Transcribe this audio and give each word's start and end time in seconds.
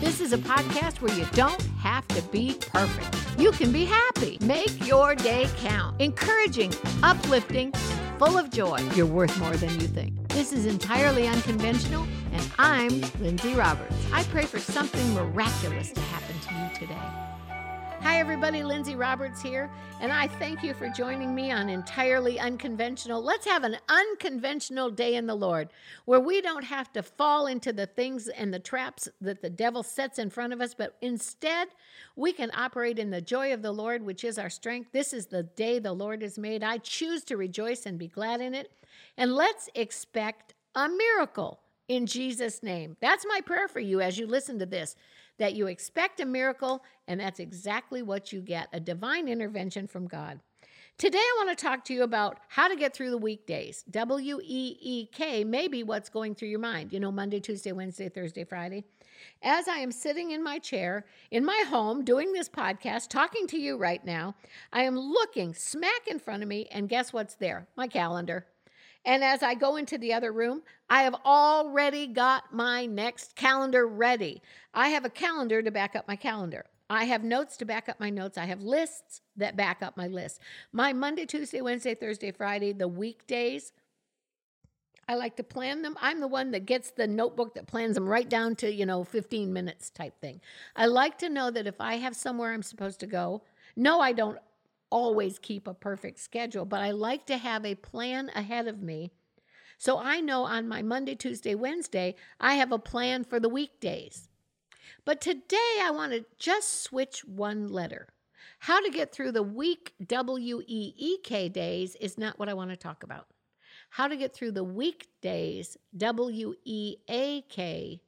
This 0.00 0.20
is 0.20 0.32
a 0.32 0.38
podcast 0.38 1.00
where 1.00 1.12
you 1.18 1.26
don't 1.32 1.60
have 1.80 2.06
to 2.08 2.22
be 2.30 2.56
perfect. 2.72 3.16
You 3.36 3.50
can 3.50 3.72
be 3.72 3.84
happy. 3.84 4.38
Make 4.40 4.86
your 4.86 5.16
day 5.16 5.48
count. 5.56 6.00
Encouraging, 6.00 6.72
uplifting, 7.02 7.72
full 8.16 8.38
of 8.38 8.48
joy. 8.50 8.78
You're 8.94 9.06
worth 9.06 9.36
more 9.40 9.56
than 9.56 9.70
you 9.80 9.88
think. 9.88 10.28
This 10.28 10.52
is 10.52 10.66
entirely 10.66 11.26
unconventional, 11.26 12.06
and 12.32 12.48
I'm 12.60 13.02
Lindsay 13.20 13.54
Roberts. 13.54 13.92
I 14.12 14.22
pray 14.24 14.44
for 14.44 14.60
something 14.60 15.14
miraculous 15.14 15.90
to 15.90 16.00
happen 16.00 16.38
to 16.46 16.54
you 16.54 16.86
today. 16.86 17.27
Hi, 18.02 18.20
everybody. 18.20 18.62
Lindsay 18.62 18.94
Roberts 18.94 19.42
here, 19.42 19.68
and 20.00 20.12
I 20.12 20.28
thank 20.28 20.62
you 20.62 20.72
for 20.72 20.88
joining 20.88 21.34
me 21.34 21.50
on 21.50 21.68
Entirely 21.68 22.38
Unconventional. 22.38 23.20
Let's 23.20 23.44
have 23.44 23.64
an 23.64 23.76
unconventional 23.88 24.90
day 24.90 25.16
in 25.16 25.26
the 25.26 25.34
Lord 25.34 25.68
where 26.04 26.20
we 26.20 26.40
don't 26.40 26.64
have 26.64 26.92
to 26.92 27.02
fall 27.02 27.48
into 27.48 27.72
the 27.72 27.86
things 27.86 28.28
and 28.28 28.54
the 28.54 28.60
traps 28.60 29.08
that 29.20 29.42
the 29.42 29.50
devil 29.50 29.82
sets 29.82 30.20
in 30.20 30.30
front 30.30 30.52
of 30.52 30.60
us, 30.60 30.74
but 30.74 30.96
instead 31.02 31.68
we 32.14 32.32
can 32.32 32.52
operate 32.56 33.00
in 33.00 33.10
the 33.10 33.20
joy 33.20 33.52
of 33.52 33.62
the 33.62 33.72
Lord, 33.72 34.02
which 34.02 34.22
is 34.22 34.38
our 34.38 34.50
strength. 34.50 34.92
This 34.92 35.12
is 35.12 35.26
the 35.26 35.42
day 35.42 35.80
the 35.80 35.92
Lord 35.92 36.22
has 36.22 36.38
made. 36.38 36.62
I 36.62 36.78
choose 36.78 37.24
to 37.24 37.36
rejoice 37.36 37.84
and 37.84 37.98
be 37.98 38.08
glad 38.08 38.40
in 38.40 38.54
it. 38.54 38.70
And 39.16 39.34
let's 39.34 39.68
expect 39.74 40.54
a 40.76 40.88
miracle 40.88 41.58
in 41.88 42.06
Jesus' 42.06 42.62
name. 42.62 42.96
That's 43.00 43.26
my 43.28 43.40
prayer 43.40 43.66
for 43.66 43.80
you 43.80 44.00
as 44.00 44.18
you 44.18 44.26
listen 44.26 44.58
to 44.60 44.66
this 44.66 44.94
that 45.38 45.54
you 45.54 45.66
expect 45.66 46.20
a 46.20 46.26
miracle, 46.26 46.84
and 47.06 47.18
that's 47.18 47.40
exactly 47.40 48.02
what 48.02 48.32
you 48.32 48.40
get 48.40 48.68
a 48.72 48.80
divine 48.80 49.28
intervention 49.28 49.86
from 49.86 50.06
God. 50.06 50.40
Today, 50.98 51.18
I 51.18 51.44
want 51.44 51.56
to 51.56 51.64
talk 51.64 51.84
to 51.84 51.94
you 51.94 52.02
about 52.02 52.38
how 52.48 52.66
to 52.66 52.74
get 52.74 52.92
through 52.92 53.10
the 53.10 53.18
weekdays. 53.18 53.84
W 53.88 54.40
E 54.42 54.76
E 54.80 55.06
K 55.06 55.44
may 55.44 55.68
be 55.68 55.84
what's 55.84 56.08
going 56.08 56.34
through 56.34 56.48
your 56.48 56.58
mind. 56.58 56.92
You 56.92 56.98
know, 56.98 57.12
Monday, 57.12 57.38
Tuesday, 57.38 57.70
Wednesday, 57.70 58.08
Thursday, 58.08 58.42
Friday. 58.42 58.82
As 59.40 59.68
I 59.68 59.76
am 59.76 59.92
sitting 59.92 60.32
in 60.32 60.42
my 60.42 60.58
chair 60.58 61.04
in 61.30 61.44
my 61.44 61.64
home 61.68 62.04
doing 62.04 62.32
this 62.32 62.48
podcast, 62.48 63.10
talking 63.10 63.46
to 63.46 63.58
you 63.58 63.76
right 63.76 64.04
now, 64.04 64.34
I 64.72 64.82
am 64.82 64.98
looking 64.98 65.54
smack 65.54 66.08
in 66.08 66.18
front 66.18 66.42
of 66.42 66.48
me, 66.48 66.66
and 66.72 66.88
guess 66.88 67.12
what's 67.12 67.36
there? 67.36 67.68
My 67.76 67.86
calendar. 67.86 68.46
And 69.08 69.24
as 69.24 69.42
I 69.42 69.54
go 69.54 69.76
into 69.76 69.96
the 69.96 70.12
other 70.12 70.30
room, 70.32 70.62
I 70.90 71.04
have 71.04 71.14
already 71.24 72.06
got 72.06 72.52
my 72.52 72.84
next 72.84 73.34
calendar 73.36 73.86
ready. 73.86 74.42
I 74.74 74.88
have 74.88 75.06
a 75.06 75.10
calendar 75.10 75.62
to 75.62 75.70
back 75.70 75.96
up 75.96 76.06
my 76.06 76.14
calendar. 76.14 76.66
I 76.90 77.04
have 77.04 77.24
notes 77.24 77.56
to 77.56 77.64
back 77.64 77.88
up 77.88 77.98
my 77.98 78.10
notes. 78.10 78.36
I 78.36 78.44
have 78.44 78.60
lists 78.60 79.22
that 79.38 79.56
back 79.56 79.82
up 79.82 79.96
my 79.96 80.08
list. 80.08 80.42
My 80.72 80.92
Monday, 80.92 81.24
Tuesday, 81.24 81.62
Wednesday, 81.62 81.94
Thursday, 81.94 82.32
Friday, 82.32 82.74
the 82.74 82.86
weekdays, 82.86 83.72
I 85.08 85.14
like 85.14 85.36
to 85.36 85.42
plan 85.42 85.80
them. 85.80 85.96
I'm 86.02 86.20
the 86.20 86.28
one 86.28 86.50
that 86.50 86.66
gets 86.66 86.90
the 86.90 87.06
notebook 87.06 87.54
that 87.54 87.66
plans 87.66 87.94
them 87.94 88.06
right 88.06 88.28
down 88.28 88.56
to, 88.56 88.70
you 88.70 88.84
know, 88.84 89.04
15 89.04 89.50
minutes 89.54 89.88
type 89.88 90.20
thing. 90.20 90.42
I 90.76 90.84
like 90.84 91.16
to 91.20 91.30
know 91.30 91.50
that 91.50 91.66
if 91.66 91.80
I 91.80 91.94
have 91.94 92.14
somewhere 92.14 92.52
I'm 92.52 92.62
supposed 92.62 93.00
to 93.00 93.06
go, 93.06 93.40
no, 93.74 94.00
I 94.00 94.12
don't 94.12 94.38
always 94.90 95.38
keep 95.38 95.66
a 95.66 95.74
perfect 95.74 96.18
schedule, 96.20 96.64
but 96.64 96.80
I 96.80 96.90
like 96.90 97.26
to 97.26 97.38
have 97.38 97.64
a 97.64 97.74
plan 97.74 98.30
ahead 98.34 98.68
of 98.68 98.82
me. 98.82 99.12
So 99.76 99.98
I 99.98 100.20
know 100.20 100.44
on 100.44 100.68
my 100.68 100.82
Monday, 100.82 101.14
Tuesday, 101.14 101.54
Wednesday, 101.54 102.16
I 102.40 102.54
have 102.54 102.72
a 102.72 102.78
plan 102.78 103.24
for 103.24 103.38
the 103.38 103.48
weekdays. 103.48 104.28
But 105.04 105.20
today 105.20 105.78
I 105.82 105.90
want 105.92 106.12
to 106.12 106.24
just 106.38 106.82
switch 106.82 107.24
one 107.24 107.68
letter. 107.68 108.08
How 108.58 108.80
to 108.80 108.90
get 108.90 109.12
through 109.12 109.32
the 109.32 109.42
week 109.42 109.94
W 110.04 110.62
E 110.66 110.94
E 110.96 111.18
K 111.22 111.48
days 111.48 111.94
is 111.96 112.18
not 112.18 112.38
what 112.38 112.48
I 112.48 112.54
want 112.54 112.70
to 112.70 112.76
talk 112.76 113.04
about. 113.04 113.26
How 113.90 114.08
to 114.08 114.16
get 114.16 114.34
through 114.34 114.52
the 114.52 114.64
weekdays 114.64 115.76
W 115.96 116.54
E 116.64 116.96
A 117.08 117.42
K 117.42 118.00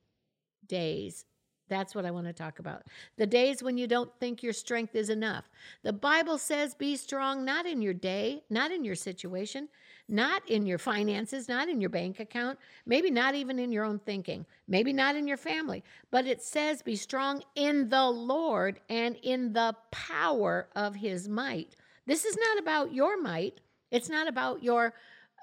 days 0.67 1.25
that's 1.71 1.95
what 1.95 2.05
I 2.05 2.11
want 2.11 2.27
to 2.27 2.35
talk 2.35 2.59
about. 2.59 2.83
The 3.17 3.27
days 3.27 3.63
when 3.63 3.79
you 3.79 3.87
don't 3.87 4.11
think 4.21 4.43
your 4.43 4.53
strength 4.53 4.95
is 4.95 5.09
enough. 5.09 5.49
The 5.83 5.93
Bible 5.95 6.37
says 6.37 6.75
be 6.75 6.97
strong 6.97 7.45
not 7.45 7.65
in 7.65 7.81
your 7.81 7.95
day, 7.95 8.43
not 8.51 8.71
in 8.71 8.85
your 8.85 8.95
situation, 8.95 9.69
not 10.09 10.47
in 10.51 10.67
your 10.67 10.77
finances, 10.77 11.49
not 11.49 11.69
in 11.69 11.81
your 11.81 11.89
bank 11.89 12.21
account, 12.21 12.59
maybe 12.85 13.11
not 13.11 13.35
even 13.35 13.59
in 13.59 13.73
your 13.73 13.85
own 13.85 13.99
thinking, 14.01 14.45
maybe 14.69 14.93
not 14.93 15.17
in 15.17 15.27
your 15.27 15.37
family, 15.37 15.83
but 16.11 16.27
it 16.27 16.43
says 16.43 16.83
be 16.83 16.97
strong 16.97 17.43
in 17.55 17.89
the 17.89 18.07
Lord 18.07 18.81
and 18.91 19.17
in 19.23 19.53
the 19.53 19.75
power 19.91 20.69
of 20.75 20.97
his 20.97 21.29
might. 21.29 21.77
This 22.07 22.25
is 22.25 22.37
not 22.37 22.59
about 22.59 22.93
your 22.93 23.21
might. 23.23 23.61
It's 23.91 24.09
not 24.09 24.29
about 24.29 24.63
your 24.63 24.95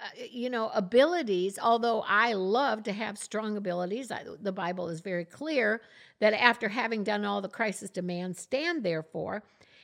uh, 0.04 0.24
you 0.30 0.50
know 0.50 0.70
abilities 0.76 1.58
although 1.62 2.04
i 2.08 2.34
love 2.34 2.84
to 2.84 2.94
have 2.94 3.18
strong 3.18 3.58
abilities 3.58 4.12
I, 4.12 4.24
the 4.42 4.52
bible 4.52 4.90
is 4.90 5.02
very 5.02 5.26
clear 5.26 5.82
that 6.20 6.34
after 6.34 6.70
having 6.70 7.04
done 7.04 7.26
all 7.26 7.42
the 7.42 7.50
crisis 7.50 7.90
demands 7.90 8.40
stand 8.40 8.84
therefore. 8.84 9.44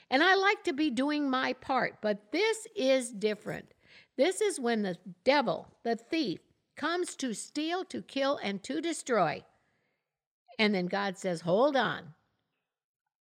And 0.09 0.23
i 0.23 0.35
like 0.35 0.63
to 0.63 0.73
be 0.73 0.89
doing 0.89 1.29
my 1.29 1.53
part 1.53 1.97
but 2.01 2.31
this 2.31 2.67
is 2.75 3.11
different. 3.11 3.73
This 4.15 4.41
is 4.41 4.59
when 4.59 4.83
the 4.83 4.97
devil 5.23 5.67
the 5.83 5.95
thief 5.95 6.39
comes 6.75 7.15
to 7.15 7.33
steal 7.33 7.83
to 7.85 8.01
kill 8.01 8.37
and 8.37 8.61
to 8.63 8.81
destroy. 8.81 9.43
And 10.59 10.75
then 10.75 10.87
god 10.87 11.17
says 11.17 11.41
hold 11.41 11.75
on. 11.75 12.13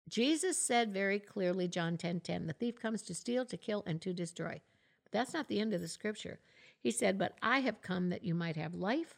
Jesus 0.08 0.58
said 0.58 0.92
very 0.92 1.18
clearly 1.18 1.68
john 1.68 1.96
10 1.96 2.20
10 2.20 2.46
the 2.46 2.52
thief 2.52 2.80
comes 2.80 3.02
to 3.02 3.14
steal 3.14 3.44
to 3.46 3.56
kill 3.56 3.82
and 3.86 4.00
to 4.02 4.12
destroy. 4.12 4.60
But 5.04 5.12
that's 5.12 5.34
not 5.34 5.48
the 5.48 5.60
end 5.60 5.72
of 5.72 5.80
the 5.80 5.88
scripture 5.88 6.38
he 6.82 6.90
said, 6.90 7.18
But 7.18 7.36
I 7.40 7.60
have 7.60 7.80
come 7.80 8.10
that 8.10 8.24
you 8.24 8.34
might 8.34 8.56
have 8.56 8.74
life 8.74 9.14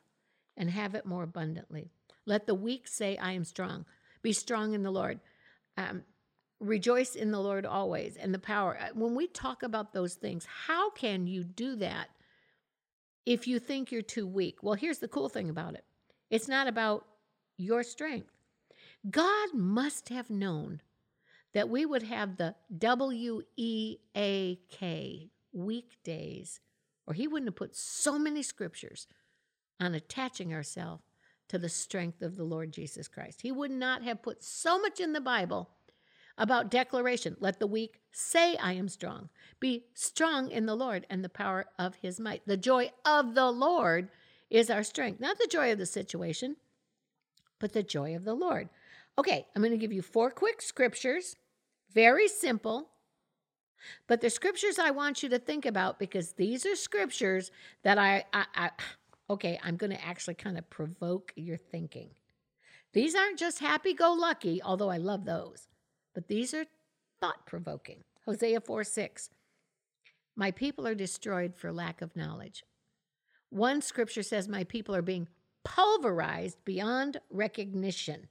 and 0.56 0.70
have 0.70 0.94
it 0.94 1.06
more 1.06 1.22
abundantly. 1.22 1.90
Let 2.26 2.46
the 2.46 2.54
weak 2.54 2.86
say, 2.86 3.16
I 3.16 3.32
am 3.32 3.44
strong. 3.44 3.86
Be 4.22 4.32
strong 4.32 4.74
in 4.74 4.82
the 4.82 4.90
Lord. 4.90 5.20
Um, 5.76 6.04
rejoice 6.60 7.14
in 7.14 7.30
the 7.30 7.40
Lord 7.40 7.66
always 7.66 8.16
and 8.16 8.32
the 8.32 8.38
power. 8.38 8.78
Uh, 8.78 8.88
when 8.94 9.14
we 9.14 9.26
talk 9.26 9.62
about 9.62 9.92
those 9.92 10.14
things, 10.14 10.46
how 10.66 10.90
can 10.90 11.26
you 11.26 11.42
do 11.42 11.76
that 11.76 12.08
if 13.26 13.46
you 13.46 13.58
think 13.58 13.90
you're 13.90 14.02
too 14.02 14.26
weak? 14.26 14.62
Well, 14.62 14.74
here's 14.74 14.98
the 14.98 15.08
cool 15.08 15.28
thing 15.28 15.48
about 15.50 15.74
it 15.74 15.84
it's 16.30 16.48
not 16.48 16.66
about 16.66 17.06
your 17.56 17.82
strength. 17.82 18.30
God 19.10 19.52
must 19.52 20.08
have 20.08 20.30
known 20.30 20.80
that 21.52 21.68
we 21.68 21.84
would 21.84 22.02
have 22.02 22.36
the 22.36 22.54
W 22.76 23.42
E 23.56 23.96
A 24.16 24.58
K 24.70 25.30
weekdays 25.52 26.60
or 27.06 27.14
he 27.14 27.28
wouldn't 27.28 27.48
have 27.48 27.56
put 27.56 27.76
so 27.76 28.18
many 28.18 28.42
scriptures 28.42 29.06
on 29.80 29.94
attaching 29.94 30.52
ourselves 30.52 31.02
to 31.48 31.58
the 31.58 31.68
strength 31.68 32.22
of 32.22 32.36
the 32.36 32.44
Lord 32.44 32.72
Jesus 32.72 33.08
Christ. 33.08 33.42
He 33.42 33.52
would 33.52 33.70
not 33.70 34.02
have 34.02 34.22
put 34.22 34.42
so 34.42 34.80
much 34.80 35.00
in 35.00 35.12
the 35.12 35.20
Bible 35.20 35.70
about 36.38 36.70
declaration. 36.70 37.36
Let 37.38 37.60
the 37.60 37.66
weak 37.66 38.00
say, 38.12 38.56
I 38.56 38.72
am 38.72 38.88
strong. 38.88 39.28
Be 39.60 39.84
strong 39.94 40.50
in 40.50 40.66
the 40.66 40.74
Lord 40.74 41.06
and 41.10 41.22
the 41.22 41.28
power 41.28 41.66
of 41.78 41.96
his 41.96 42.18
might. 42.18 42.42
The 42.46 42.56
joy 42.56 42.90
of 43.04 43.34
the 43.34 43.50
Lord 43.50 44.08
is 44.50 44.70
our 44.70 44.82
strength, 44.82 45.20
not 45.20 45.38
the 45.38 45.48
joy 45.50 45.72
of 45.72 45.78
the 45.78 45.86
situation, 45.86 46.56
but 47.58 47.72
the 47.72 47.82
joy 47.82 48.16
of 48.16 48.24
the 48.24 48.34
Lord. 48.34 48.68
Okay, 49.18 49.46
I'm 49.54 49.62
going 49.62 49.72
to 49.72 49.78
give 49.78 49.92
you 49.92 50.02
four 50.02 50.30
quick 50.30 50.60
scriptures, 50.60 51.36
very 51.92 52.26
simple, 52.26 52.90
but 54.06 54.20
the 54.20 54.30
scriptures 54.30 54.78
I 54.78 54.90
want 54.90 55.22
you 55.22 55.28
to 55.30 55.38
think 55.38 55.66
about 55.66 55.98
because 55.98 56.32
these 56.32 56.64
are 56.66 56.76
scriptures 56.76 57.50
that 57.82 57.98
I, 57.98 58.24
I, 58.32 58.44
I 58.54 58.70
okay, 59.30 59.58
I'm 59.62 59.76
going 59.76 59.92
to 59.92 60.04
actually 60.04 60.34
kind 60.34 60.58
of 60.58 60.68
provoke 60.70 61.32
your 61.36 61.56
thinking. 61.56 62.10
These 62.92 63.14
aren't 63.14 63.38
just 63.38 63.58
happy 63.58 63.94
go 63.94 64.12
lucky, 64.12 64.62
although 64.62 64.90
I 64.90 64.98
love 64.98 65.24
those, 65.24 65.68
but 66.14 66.28
these 66.28 66.54
are 66.54 66.66
thought 67.20 67.46
provoking. 67.46 68.04
Hosea 68.24 68.60
4 68.60 68.84
6. 68.84 69.30
My 70.36 70.50
people 70.50 70.86
are 70.86 70.94
destroyed 70.94 71.54
for 71.54 71.72
lack 71.72 72.02
of 72.02 72.16
knowledge. 72.16 72.64
One 73.50 73.82
scripture 73.82 74.22
says, 74.22 74.48
My 74.48 74.64
people 74.64 74.94
are 74.96 75.02
being 75.02 75.28
pulverized 75.64 76.58
beyond 76.64 77.18
recognition 77.30 78.28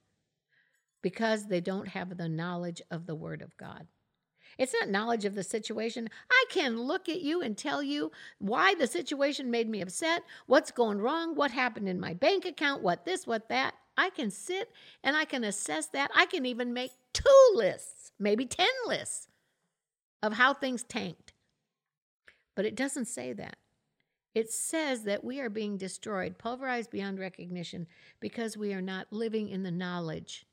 because 1.02 1.48
they 1.48 1.62
don't 1.62 1.88
have 1.90 2.18
the 2.18 2.30
knowledge 2.30 2.82
of 2.92 3.06
the 3.06 3.16
Word 3.16 3.42
of 3.42 3.56
God. 3.58 3.88
It's 4.58 4.74
not 4.74 4.90
knowledge 4.90 5.26
of 5.26 5.36
the 5.36 5.44
situation. 5.44 6.10
I 6.30 6.46
can 6.50 6.82
look 6.82 7.10
at 7.10 7.22
you 7.22 7.42
and 7.42 7.58
tell 7.58 7.82
you 7.82 8.12
why 8.40 8.76
the 8.76 8.88
situation 8.88 9.52
made 9.52 9.70
me 9.70 9.82
upset, 9.82 10.24
what's 10.46 10.72
going 10.72 11.00
wrong, 11.00 11.36
what 11.36 11.52
happened 11.52 11.90
in 11.90 12.00
my 12.00 12.14
bank 12.14 12.46
account, 12.46 12.82
what 12.82 13.06
this, 13.06 13.26
what 13.28 13.50
that. 13.50 13.76
I 13.98 14.10
can 14.10 14.32
sit 14.32 14.72
and 15.04 15.16
I 15.16 15.26
can 15.26 15.44
assess 15.44 15.88
that. 15.88 16.12
I 16.16 16.26
can 16.26 16.46
even 16.46 16.74
make 16.74 16.92
two 17.14 17.52
lists, 17.56 18.12
maybe 18.20 18.46
10 18.46 18.68
lists 18.88 19.28
of 20.22 20.34
how 20.34 20.54
things 20.54 20.84
tanked. 20.84 21.34
But 22.56 22.66
it 22.66 22.76
doesn't 22.76 23.06
say 23.06 23.34
that. 23.34 23.58
It 24.34 24.52
says 24.52 25.04
that 25.04 25.24
we 25.24 25.40
are 25.40 25.50
being 25.50 25.78
destroyed, 25.78 26.40
pulverized 26.40 26.90
beyond 26.90 27.20
recognition, 27.20 27.88
because 28.20 28.58
we 28.58 28.74
are 28.74 28.82
not 28.82 29.12
living 29.12 29.50
in 29.50 29.62
the 29.62 29.72
knowledge 29.72 30.48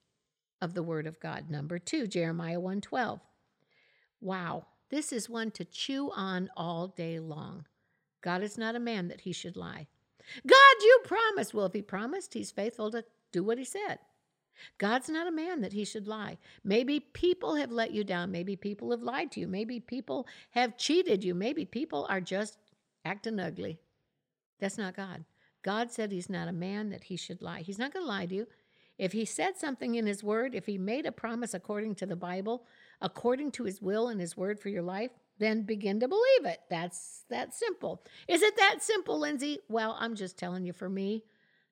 of 0.61 0.75
the 0.75 0.82
word 0.82 1.06
of 1.06 1.19
God. 1.19 1.49
Number 1.49 1.79
2, 1.79 2.06
Jeremiah 2.06 2.61
1:12. 2.61 3.20
Wow, 4.20 4.67
this 4.90 5.12
is 5.12 5.31
one 5.31 5.50
to 5.52 5.64
chew 5.64 6.11
on 6.14 6.50
all 6.56 6.88
day 6.88 7.19
long. 7.19 7.67
God 8.22 8.43
is 8.43 8.58
not 8.58 8.76
a 8.76 8.81
man 8.81 9.08
that 9.08 9.22
he 9.22 9.32
should 9.32 9.56
lie. 9.56 9.87
God, 10.46 10.75
you 10.81 11.00
promised. 11.05 11.55
Well, 11.55 11.67
if 11.67 11.72
he 11.72 11.82
promised, 11.82 12.34
he's 12.34 12.50
faithful 12.50 12.90
to 12.90 13.05
do 13.32 13.43
what 13.43 13.58
he 13.58 13.64
said. 13.64 13.99
God's 14.78 15.08
not 15.08 15.26
a 15.26 15.32
man 15.32 15.62
that 15.62 15.72
he 15.72 15.84
should 15.84 16.06
lie. 16.06 16.37
Maybe 16.62 17.00
people 17.00 17.55
have 17.55 17.70
let 17.70 17.93
you 17.93 18.05
down. 18.05 18.31
Maybe 18.31 18.56
people 18.56 18.90
have 18.90 19.02
lied 19.02 19.32
to 19.32 19.40
you. 19.40 19.49
Maybe 19.49 19.81
people 19.81 20.26
have 20.50 20.76
cheated 20.76 21.25
you. 21.25 21.34
Maybe 21.34 21.64
people 21.64 22.06
are 22.11 22.20
just 22.20 22.58
acting 23.05 23.40
ugly. 23.40 23.78
That's 24.58 24.76
not 24.76 24.96
God. 24.96 25.25
God 25.62 25.90
said 25.90 26.12
he's 26.12 26.28
not 26.28 26.49
a 26.49 26.52
man 26.52 26.90
that 26.90 27.05
he 27.05 27.17
should 27.17 27.40
lie. 27.40 27.61
He's 27.61 27.78
not 27.78 27.93
going 27.93 28.05
to 28.05 28.08
lie 28.08 28.26
to 28.26 28.34
you. 28.34 28.46
If 28.99 29.12
he 29.12 29.25
said 29.25 29.56
something 29.56 29.94
in 29.94 30.06
his 30.06 30.22
word, 30.22 30.55
if 30.55 30.67
he 30.67 30.76
made 30.76 31.06
a 31.06 31.12
promise 31.12 31.55
according 31.55 31.94
to 31.96 32.06
the 32.06 32.17
Bible, 32.17 32.64
according 33.00 33.50
to 33.52 33.64
his 33.64 33.81
will 33.81 34.08
and 34.08 34.20
his 34.20 34.37
word 34.37 34.61
for 34.61 34.69
your 34.69 34.82
life, 34.82 35.11
then 35.38 35.62
begin 35.62 36.00
to 36.00 36.08
believe 36.08 36.44
it. 36.44 36.61
That's 36.69 37.25
that 37.31 37.55
simple. 37.55 38.02
Is 38.29 38.43
it 38.43 38.56
that 38.56 38.82
simple, 38.82 39.19
Lindsay? 39.19 39.58
Well, 39.69 39.97
I'm 39.99 40.14
just 40.14 40.37
telling 40.37 40.64
you 40.64 40.73
for 40.73 40.88
me, 40.88 41.25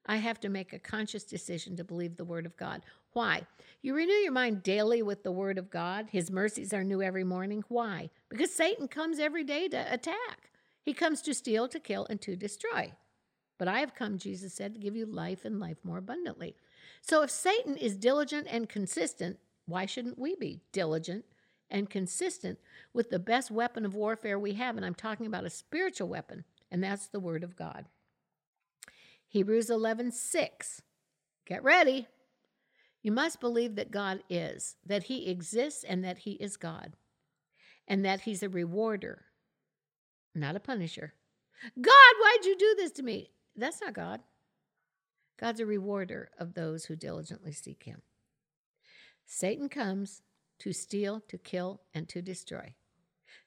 I 0.06 0.16
have 0.16 0.40
to 0.40 0.48
make 0.48 0.72
a 0.72 0.78
conscious 0.78 1.24
decision 1.24 1.76
to 1.76 1.84
believe 1.84 2.16
the 2.16 2.24
word 2.24 2.46
of 2.46 2.56
God. 2.56 2.82
Why? 3.12 3.42
You 3.82 3.94
renew 3.94 4.12
your 4.12 4.32
mind 4.32 4.62
daily 4.62 5.02
with 5.02 5.22
the 5.22 5.32
word 5.32 5.58
of 5.58 5.70
God. 5.70 6.06
His 6.10 6.30
mercies 6.30 6.72
are 6.72 6.82
new 6.82 7.02
every 7.02 7.24
morning. 7.24 7.62
Why? 7.68 8.08
Because 8.30 8.54
Satan 8.54 8.88
comes 8.88 9.18
every 9.18 9.44
day 9.44 9.68
to 9.68 9.92
attack. 9.92 10.50
He 10.82 10.94
comes 10.94 11.20
to 11.22 11.34
steal, 11.34 11.68
to 11.68 11.78
kill, 11.78 12.06
and 12.08 12.20
to 12.22 12.36
destroy. 12.36 12.92
But 13.58 13.68
I 13.68 13.80
have 13.80 13.94
come, 13.94 14.16
Jesus 14.16 14.54
said, 14.54 14.72
to 14.74 14.80
give 14.80 14.96
you 14.96 15.04
life 15.04 15.44
and 15.44 15.60
life 15.60 15.78
more 15.84 15.98
abundantly. 15.98 16.54
So 17.02 17.22
if 17.22 17.30
Satan 17.30 17.76
is 17.76 17.96
diligent 17.96 18.46
and 18.48 18.68
consistent, 18.68 19.38
why 19.68 19.84
shouldn't 19.84 20.18
we 20.18 20.34
be 20.34 20.62
diligent 20.72 21.26
and 21.70 21.90
consistent 21.90 22.58
with 22.94 23.10
the 23.10 23.18
best 23.18 23.50
weapon 23.50 23.84
of 23.84 23.94
warfare 23.94 24.38
we 24.38 24.54
have? 24.54 24.76
And 24.76 24.84
I'm 24.84 24.94
talking 24.94 25.26
about 25.26 25.44
a 25.44 25.50
spiritual 25.50 26.08
weapon, 26.08 26.44
and 26.70 26.82
that's 26.82 27.06
the 27.06 27.20
Word 27.20 27.44
of 27.44 27.54
God. 27.54 27.86
Hebrews 29.28 29.68
11 29.68 30.12
6. 30.12 30.82
Get 31.46 31.62
ready. 31.62 32.06
You 33.02 33.12
must 33.12 33.40
believe 33.40 33.76
that 33.76 33.90
God 33.90 34.22
is, 34.30 34.76
that 34.86 35.04
He 35.04 35.28
exists, 35.28 35.84
and 35.84 36.02
that 36.02 36.18
He 36.18 36.32
is 36.32 36.56
God, 36.56 36.94
and 37.86 38.02
that 38.04 38.22
He's 38.22 38.42
a 38.42 38.48
rewarder, 38.48 39.26
not 40.34 40.56
a 40.56 40.60
punisher. 40.60 41.12
God, 41.78 42.14
why'd 42.20 42.44
you 42.44 42.56
do 42.56 42.74
this 42.76 42.92
to 42.92 43.02
me? 43.02 43.32
That's 43.54 43.82
not 43.82 43.92
God. 43.92 44.20
God's 45.38 45.60
a 45.60 45.66
rewarder 45.66 46.30
of 46.38 46.54
those 46.54 46.86
who 46.86 46.96
diligently 46.96 47.52
seek 47.52 47.82
him. 47.84 48.02
Satan 49.28 49.68
comes 49.68 50.22
to 50.58 50.72
steal, 50.72 51.20
to 51.28 51.36
kill, 51.36 51.82
and 51.94 52.08
to 52.08 52.22
destroy. 52.22 52.74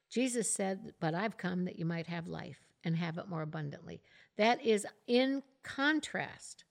Jesus 0.09 0.49
said, 0.49 0.93
But 0.99 1.15
I've 1.15 1.37
come 1.37 1.65
that 1.65 1.79
you 1.79 1.85
might 1.85 2.07
have 2.07 2.27
life 2.27 2.59
and 2.83 2.95
have 2.95 3.17
it 3.17 3.27
more 3.27 3.41
abundantly. 3.41 4.01
That 4.37 4.63
is 4.63 4.85
in 5.07 5.41
contrast 5.63 6.63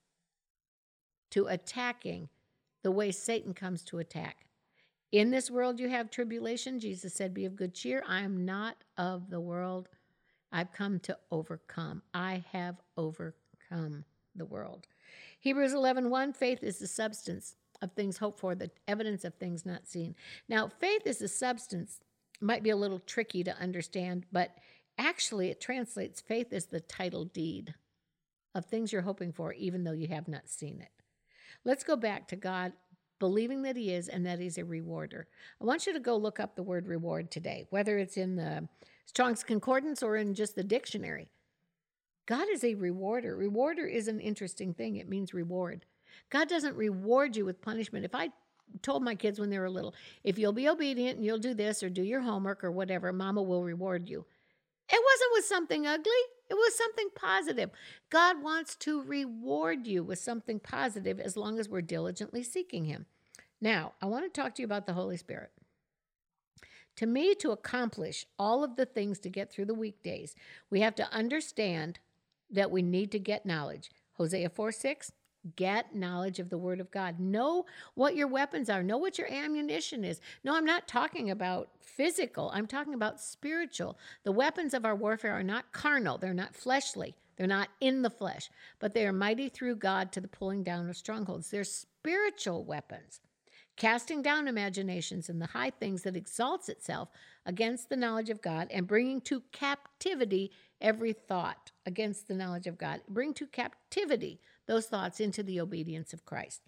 to 1.33 1.47
attacking 1.47 2.29
the 2.83 2.93
way 2.93 3.11
Satan 3.11 3.53
comes 3.53 3.83
to 3.85 3.99
attack. 3.99 4.47
In 5.11 5.31
this 5.31 5.51
world 5.51 5.81
you 5.81 5.89
have 5.89 6.11
tribulation. 6.11 6.79
Jesus 6.79 7.13
said, 7.13 7.35
Be 7.35 7.45
of 7.45 7.57
good 7.57 7.75
cheer. 7.75 8.05
I 8.07 8.21
am 8.21 8.45
not 8.45 8.77
of 8.97 9.29
the 9.29 9.41
world. 9.41 9.89
I've 10.53 10.73
come 10.73 11.01
to 11.01 11.19
overcome. 11.33 12.03
I 12.15 12.45
have 12.53 12.77
overcome 12.97 14.05
the 14.37 14.47
world. 14.47 14.87
Hebrews 15.41 15.73
11 15.73 16.11
1, 16.11 16.33
faith 16.33 16.63
is 16.63 16.79
the 16.79 16.87
substance 16.87 17.57
of 17.83 17.93
things 17.93 18.19
hoped 18.19 18.41
for, 18.41 18.55
the 18.55 18.71
evidence 18.87 19.25
of 19.25 19.35
things 19.35 19.65
not 19.65 19.87
seen. 19.87 20.15
Now, 20.49 20.69
faith 20.69 21.03
is 21.07 21.23
a 21.23 21.29
substance, 21.29 22.01
might 22.41 22.63
be 22.63 22.71
a 22.71 22.77
little 22.77 23.01
tricky 23.01 23.43
to 23.45 23.57
understand, 23.59 24.27
but 24.33 24.57
actually 24.99 25.51
it 25.51 25.61
translates 25.61 26.21
faith 26.21 26.53
as 26.53 26.67
the 26.67 26.81
title 26.81 27.25
deed 27.25 27.75
of 28.55 28.67
things 28.67 28.93
you're 28.93 29.03
hoping 29.03 29.33
for, 29.33 29.53
even 29.53 29.85
though 29.85 29.93
you 29.93 30.09
have 30.09 30.29
not 30.29 30.49
seen 30.49 30.81
it. 30.81 30.91
Let's 31.65 31.85
go 31.85 31.97
back 31.97 32.29
to 32.29 32.37
God 32.37 32.73
believing 33.19 33.63
that 33.63 33.77
He 33.77 33.93
is 33.93 34.09
and 34.09 34.27
that 34.27 34.41
He's 34.41 34.59
a 34.59 34.65
rewarder. 34.65 35.29
I 35.61 35.65
want 35.65 35.87
you 35.87 35.93
to 35.93 36.01
go 36.01 36.17
look 36.17 36.41
up 36.41 36.57
the 36.57 36.63
word 36.63 36.87
reward 36.87 37.31
today, 37.31 37.67
whether 37.71 37.99
it's 37.99 38.17
in 38.17 38.37
the 38.37 38.67
Strong's 39.07 39.45
Concordance 39.45 40.03
or 40.03 40.17
in 40.17 40.35
just 40.35 40.55
the 40.55 40.65
dictionary. 40.65 41.29
God 42.27 42.47
is 42.51 42.65
a 42.65 42.75
rewarder. 42.75 43.37
Rewarder 43.37 43.87
is 43.87 44.09
an 44.09 44.21
interesting 44.21 44.73
thing, 44.73 44.97
it 44.97 45.09
means 45.09 45.35
reward. 45.35 45.85
God 46.31 46.49
doesn't 46.49 46.77
reward 46.77 47.37
you 47.37 47.45
with 47.45 47.61
punishment. 47.61 48.05
If 48.05 48.15
I 48.15 48.31
told 48.83 49.03
my 49.03 49.15
kids 49.15 49.39
when 49.39 49.51
they 49.51 49.59
were 49.59 49.71
little, 49.71 49.95
if 50.25 50.39
you'll 50.39 50.53
be 50.53 50.69
obedient 50.69 51.17
and 51.17 51.25
you'll 51.25 51.39
do 51.39 51.55
this 51.55 51.83
or 51.83 51.91
do 51.91 52.03
your 52.03 52.21
homework 52.21 52.63
or 52.63 52.71
whatever, 52.71 53.13
mama 53.13 53.43
will 53.43 53.65
reward 53.65 54.09
you. 54.09 54.25
It 54.93 55.01
wasn't 55.05 55.31
with 55.33 55.45
something 55.45 55.87
ugly, 55.87 56.13
it 56.49 56.55
was 56.55 56.77
something 56.77 57.09
positive. 57.15 57.71
God 58.11 58.43
wants 58.43 58.75
to 58.77 59.03
reward 59.03 59.87
you 59.87 60.03
with 60.03 60.19
something 60.19 60.59
positive 60.59 61.21
as 61.21 61.37
long 61.37 61.59
as 61.61 61.69
we're 61.69 61.81
diligently 61.81 62.43
seeking 62.43 62.87
Him. 62.87 63.07
Now, 63.61 63.93
I 64.03 64.07
want 64.07 64.25
to 64.25 64.41
talk 64.41 64.55
to 64.55 64.63
you 64.63 64.67
about 64.67 64.87
the 64.87 64.95
Holy 64.95 65.17
Spirit. 65.17 65.51
To 66.97 67.07
me, 67.07 67.35
to 67.37 67.53
accomplish 67.53 68.27
all 68.39 68.65
of 68.65 68.77
the 68.77 68.85
things 68.85 69.19
to 69.21 69.31
get 69.31 69.51
through 69.51 69.67
the 69.67 69.75
weekdays, 69.75 70.35
we 70.71 70.81
have 70.81 70.95
to 70.97 71.13
understand 71.13 72.01
that 72.51 72.71
we 72.71 72.83
need 72.83 73.13
to 73.13 73.19
get 73.19 73.47
knowledge. 73.47 73.91
Hosea 74.15 74.51
4 74.51 74.73
6, 74.73 75.13
get 75.57 75.95
knowledge 75.95 76.39
of 76.39 76.51
the 76.51 76.59
word 76.59 76.81
of 76.81 76.91
God. 76.91 77.19
Know 77.19 77.67
what 77.95 78.17
your 78.17 78.29
weapons 78.29 78.69
are, 78.69 78.83
know 78.83 78.99
what 78.99 79.19
your 79.19 79.33
ammunition 79.33 80.05
is. 80.05 80.21
No, 80.45 80.57
I'm 80.57 80.65
not 80.65 80.89
talking 80.89 81.31
about 81.31 81.71
physical, 81.81 82.51
I'm 82.55 82.67
talking 82.67 82.95
about 82.95 83.21
spiritual. 83.21 83.99
The 84.25 84.33
weapons 84.33 84.75
of 84.75 84.85
our 84.85 84.95
warfare 84.95 85.33
are 85.33 85.43
not 85.43 85.73
carnal, 85.73 86.19
they're 86.19 86.35
not 86.35 86.55
fleshly. 86.55 87.17
They're 87.37 87.47
not 87.47 87.71
in 87.81 88.03
the 88.03 88.11
flesh, 88.11 88.51
but 88.81 88.93
they 88.93 89.07
are 89.07 89.15
mighty 89.15 89.49
through 89.49 89.77
God 89.77 90.13
to 90.13 90.21
the 90.21 90.29
pulling 90.29 90.63
down 90.63 90.91
of 90.91 90.97
strongholds. 90.97 91.51
They're 91.51 91.65
spiritual 91.65 92.65
weapons 92.65 93.23
casting 93.81 94.21
down 94.21 94.47
imaginations 94.47 95.31
and 95.31 95.41
the 95.41 95.47
high 95.47 95.71
things 95.71 96.03
that 96.03 96.15
exalts 96.15 96.69
itself 96.69 97.09
against 97.47 97.89
the 97.89 97.97
knowledge 97.97 98.29
of 98.29 98.43
God, 98.43 98.69
and 98.71 98.87
bringing 98.87 99.23
to 99.23 99.43
captivity 99.53 100.53
every 100.83 101.15
thought 101.15 101.73
against 101.87 102.29
the 102.29 102.35
knowledge 102.35 102.67
of 102.67 102.77
God. 102.77 103.01
Bring 103.09 103.33
to 103.33 103.47
captivity 103.47 104.39
those 104.67 104.87
thoughts 104.87 105.21
into 105.21 105.43
the 105.43 105.61
obedience 105.61 106.13
of 106.13 106.25
Christ. 106.25 106.63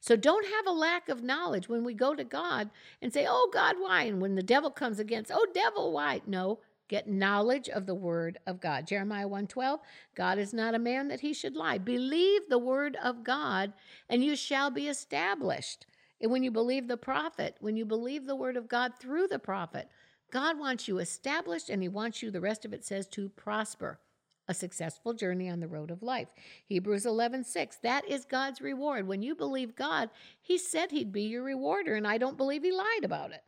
So 0.00 0.14
don't 0.14 0.46
have 0.46 0.66
a 0.66 0.72
lack 0.72 1.08
of 1.08 1.22
knowledge 1.22 1.68
when 1.68 1.82
we 1.82 1.94
go 1.94 2.14
to 2.14 2.24
God 2.24 2.70
and 3.00 3.12
say, 3.12 3.26
Oh, 3.28 3.50
God, 3.52 3.76
why? 3.78 4.02
And 4.02 4.20
when 4.20 4.34
the 4.34 4.42
devil 4.42 4.70
comes 4.70 4.98
against, 4.98 5.32
Oh, 5.34 5.46
devil, 5.52 5.92
why? 5.92 6.20
No, 6.26 6.60
get 6.88 7.08
knowledge 7.08 7.68
of 7.68 7.86
the 7.86 7.94
word 7.94 8.38
of 8.46 8.60
God. 8.60 8.86
Jeremiah 8.86 9.28
1:12, 9.28 9.80
God 10.14 10.38
is 10.38 10.52
not 10.52 10.74
a 10.74 10.78
man 10.78 11.08
that 11.08 11.20
he 11.20 11.32
should 11.32 11.56
lie. 11.56 11.78
Believe 11.78 12.42
the 12.48 12.58
word 12.58 12.96
of 13.02 13.24
God 13.24 13.72
and 14.08 14.22
you 14.22 14.36
shall 14.36 14.70
be 14.70 14.88
established. 14.88 15.86
And 16.20 16.30
when 16.30 16.42
you 16.42 16.50
believe 16.50 16.88
the 16.88 16.96
prophet, 16.96 17.56
when 17.60 17.76
you 17.76 17.84
believe 17.84 18.26
the 18.26 18.36
word 18.36 18.56
of 18.56 18.68
God 18.68 18.92
through 18.98 19.28
the 19.28 19.38
prophet, 19.38 19.88
God 20.30 20.58
wants 20.58 20.88
you 20.88 20.98
established 20.98 21.68
and 21.68 21.82
he 21.82 21.88
wants 21.88 22.22
you, 22.22 22.30
the 22.30 22.40
rest 22.40 22.64
of 22.64 22.72
it 22.72 22.84
says, 22.84 23.06
to 23.08 23.28
prosper. 23.30 24.00
A 24.48 24.54
successful 24.54 25.12
journey 25.12 25.48
on 25.48 25.60
the 25.60 25.68
road 25.68 25.90
of 25.90 26.02
life. 26.02 26.28
Hebrews 26.66 27.04
11, 27.04 27.44
6. 27.44 27.76
That 27.82 28.08
is 28.08 28.24
God's 28.24 28.60
reward. 28.60 29.06
When 29.06 29.22
you 29.22 29.34
believe 29.34 29.74
God, 29.74 30.10
He 30.40 30.56
said 30.56 30.90
He'd 30.90 31.12
be 31.12 31.22
your 31.22 31.42
rewarder, 31.42 31.94
and 31.94 32.06
I 32.06 32.18
don't 32.18 32.36
believe 32.36 32.62
He 32.62 32.72
lied 32.72 33.04
about 33.04 33.32
it. 33.32 33.42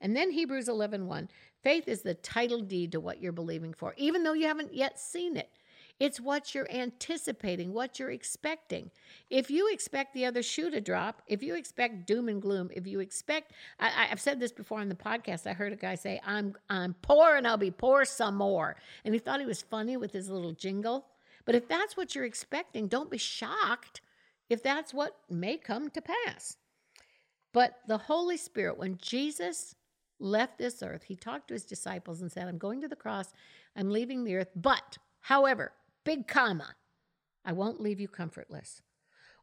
And 0.00 0.16
then 0.16 0.30
Hebrews 0.30 0.68
11, 0.68 1.06
1. 1.06 1.28
Faith 1.62 1.86
is 1.86 2.02
the 2.02 2.14
title 2.14 2.60
deed 2.60 2.92
to 2.92 3.00
what 3.00 3.20
you're 3.20 3.32
believing 3.32 3.72
for, 3.72 3.94
even 3.96 4.24
though 4.24 4.32
you 4.32 4.46
haven't 4.46 4.74
yet 4.74 4.98
seen 4.98 5.36
it. 5.36 5.50
It's 6.02 6.20
what 6.20 6.52
you're 6.52 6.68
anticipating, 6.68 7.72
what 7.72 8.00
you're 8.00 8.10
expecting. 8.10 8.90
If 9.30 9.52
you 9.52 9.72
expect 9.72 10.14
the 10.14 10.24
other 10.24 10.42
shoe 10.42 10.68
to 10.68 10.80
drop, 10.80 11.22
if 11.28 11.44
you 11.44 11.54
expect 11.54 12.08
doom 12.08 12.28
and 12.28 12.42
gloom, 12.42 12.70
if 12.72 12.88
you 12.88 12.98
expect, 12.98 13.52
I, 13.78 14.06
have 14.06 14.20
said 14.20 14.40
this 14.40 14.50
before 14.50 14.80
on 14.80 14.88
the 14.88 14.96
podcast. 14.96 15.46
I 15.46 15.52
heard 15.52 15.72
a 15.72 15.76
guy 15.76 15.94
say, 15.94 16.20
"I'm 16.26 16.56
I'm 16.68 16.96
poor 17.02 17.36
and 17.36 17.46
I'll 17.46 17.56
be 17.56 17.70
poor 17.70 18.04
some 18.04 18.34
more," 18.34 18.74
and 19.04 19.14
he 19.14 19.20
thought 19.20 19.38
he 19.38 19.46
was 19.46 19.62
funny 19.62 19.96
with 19.96 20.12
his 20.12 20.28
little 20.28 20.50
jingle. 20.50 21.06
But 21.44 21.54
if 21.54 21.68
that's 21.68 21.96
what 21.96 22.16
you're 22.16 22.24
expecting, 22.24 22.88
don't 22.88 23.08
be 23.08 23.16
shocked 23.16 24.00
if 24.50 24.60
that's 24.60 24.92
what 24.92 25.20
may 25.30 25.56
come 25.56 25.88
to 25.90 26.02
pass. 26.02 26.56
But 27.52 27.78
the 27.86 27.98
Holy 27.98 28.38
Spirit, 28.38 28.76
when 28.76 28.98
Jesus 29.00 29.76
left 30.18 30.58
this 30.58 30.82
earth, 30.82 31.04
he 31.04 31.14
talked 31.14 31.46
to 31.46 31.54
his 31.54 31.64
disciples 31.64 32.22
and 32.22 32.32
said, 32.32 32.48
I'm 32.48 32.58
going 32.58 32.80
to 32.80 32.88
the 32.88 32.96
cross, 32.96 33.32
I'm 33.76 33.90
leaving 33.90 34.24
the 34.24 34.34
earth, 34.34 34.50
but, 34.56 34.98
however, 35.20 35.70
Big 36.04 36.26
comma. 36.26 36.74
I 37.44 37.52
won't 37.52 37.80
leave 37.80 38.00
you 38.00 38.08
comfortless. 38.08 38.82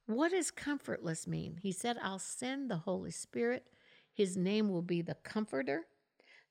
What 0.08 0.32
does 0.32 0.52
comfortless 0.52 1.26
mean? 1.26 1.60
He 1.62 1.72
said, 1.72 1.98
I'll 2.02 2.20
send 2.20 2.70
the 2.70 2.78
Holy 2.78 3.12
Spirit. 3.12 3.66
His 4.14 4.36
name 4.36 4.70
will 4.70 4.82
be 4.82 5.02
the 5.02 5.16
Comforter, 5.24 5.86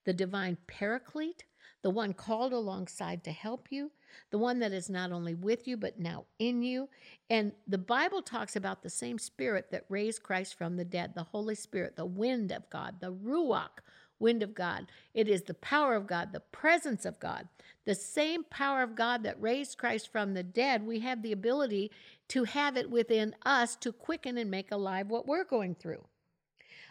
the 0.07 0.15
divine 0.15 0.57
Paraclete, 0.67 1.45
the 1.83 1.91
one 1.91 2.15
called 2.15 2.55
alongside 2.55 3.23
to 3.25 3.31
help 3.31 3.69
you, 3.71 3.91
the 4.31 4.39
one 4.39 4.59
that 4.61 4.73
is 4.73 4.89
not 4.89 5.13
only 5.13 5.35
with 5.35 5.69
you, 5.69 5.77
but 5.77 5.99
now 5.99 6.25
in 6.39 6.63
you. 6.63 6.89
And 7.29 7.53
the 7.67 7.79
Bible 7.79 8.23
talks 8.23 8.57
about 8.57 8.83
the 8.83 8.91
same 8.91 9.19
Spirit 9.19 9.71
that 9.73 9.85
raised 9.91 10.23
Christ 10.23 10.57
from 10.57 10.77
the 10.77 10.85
dead, 10.85 11.15
the 11.15 11.25
Holy 11.25 11.55
Spirit, 11.55 11.97
the 11.97 12.07
wind 12.07 12.51
of 12.51 12.71
God, 12.71 13.01
the 13.01 13.13
Ruach 13.13 13.83
wind 14.19 14.43
of 14.43 14.55
God. 14.55 14.87
It 15.15 15.29
is 15.29 15.43
the 15.43 15.55
power 15.55 15.95
of 15.95 16.07
God, 16.07 16.33
the 16.33 16.41
presence 16.41 17.05
of 17.05 17.21
God. 17.21 17.49
The 17.85 17.95
same 17.95 18.45
power 18.45 18.83
of 18.83 18.95
God 18.95 19.23
that 19.23 19.41
raised 19.41 19.79
Christ 19.79 20.13
from 20.13 20.35
the 20.35 20.43
dead, 20.43 20.87
we 20.87 21.01
have 21.01 21.23
the 21.23 21.33
ability 21.33 21.91
to 22.29 22.45
have 22.45 22.77
it 22.77 22.91
within 22.91 23.35
us 23.45 23.77
to 23.77 23.93
quicken 23.93 24.37
and 24.37 24.51
make 24.51 24.71
alive 24.71 25.09
what 25.09 25.27
we're 25.27 25.45
going 25.45 25.75
through. 25.75 26.05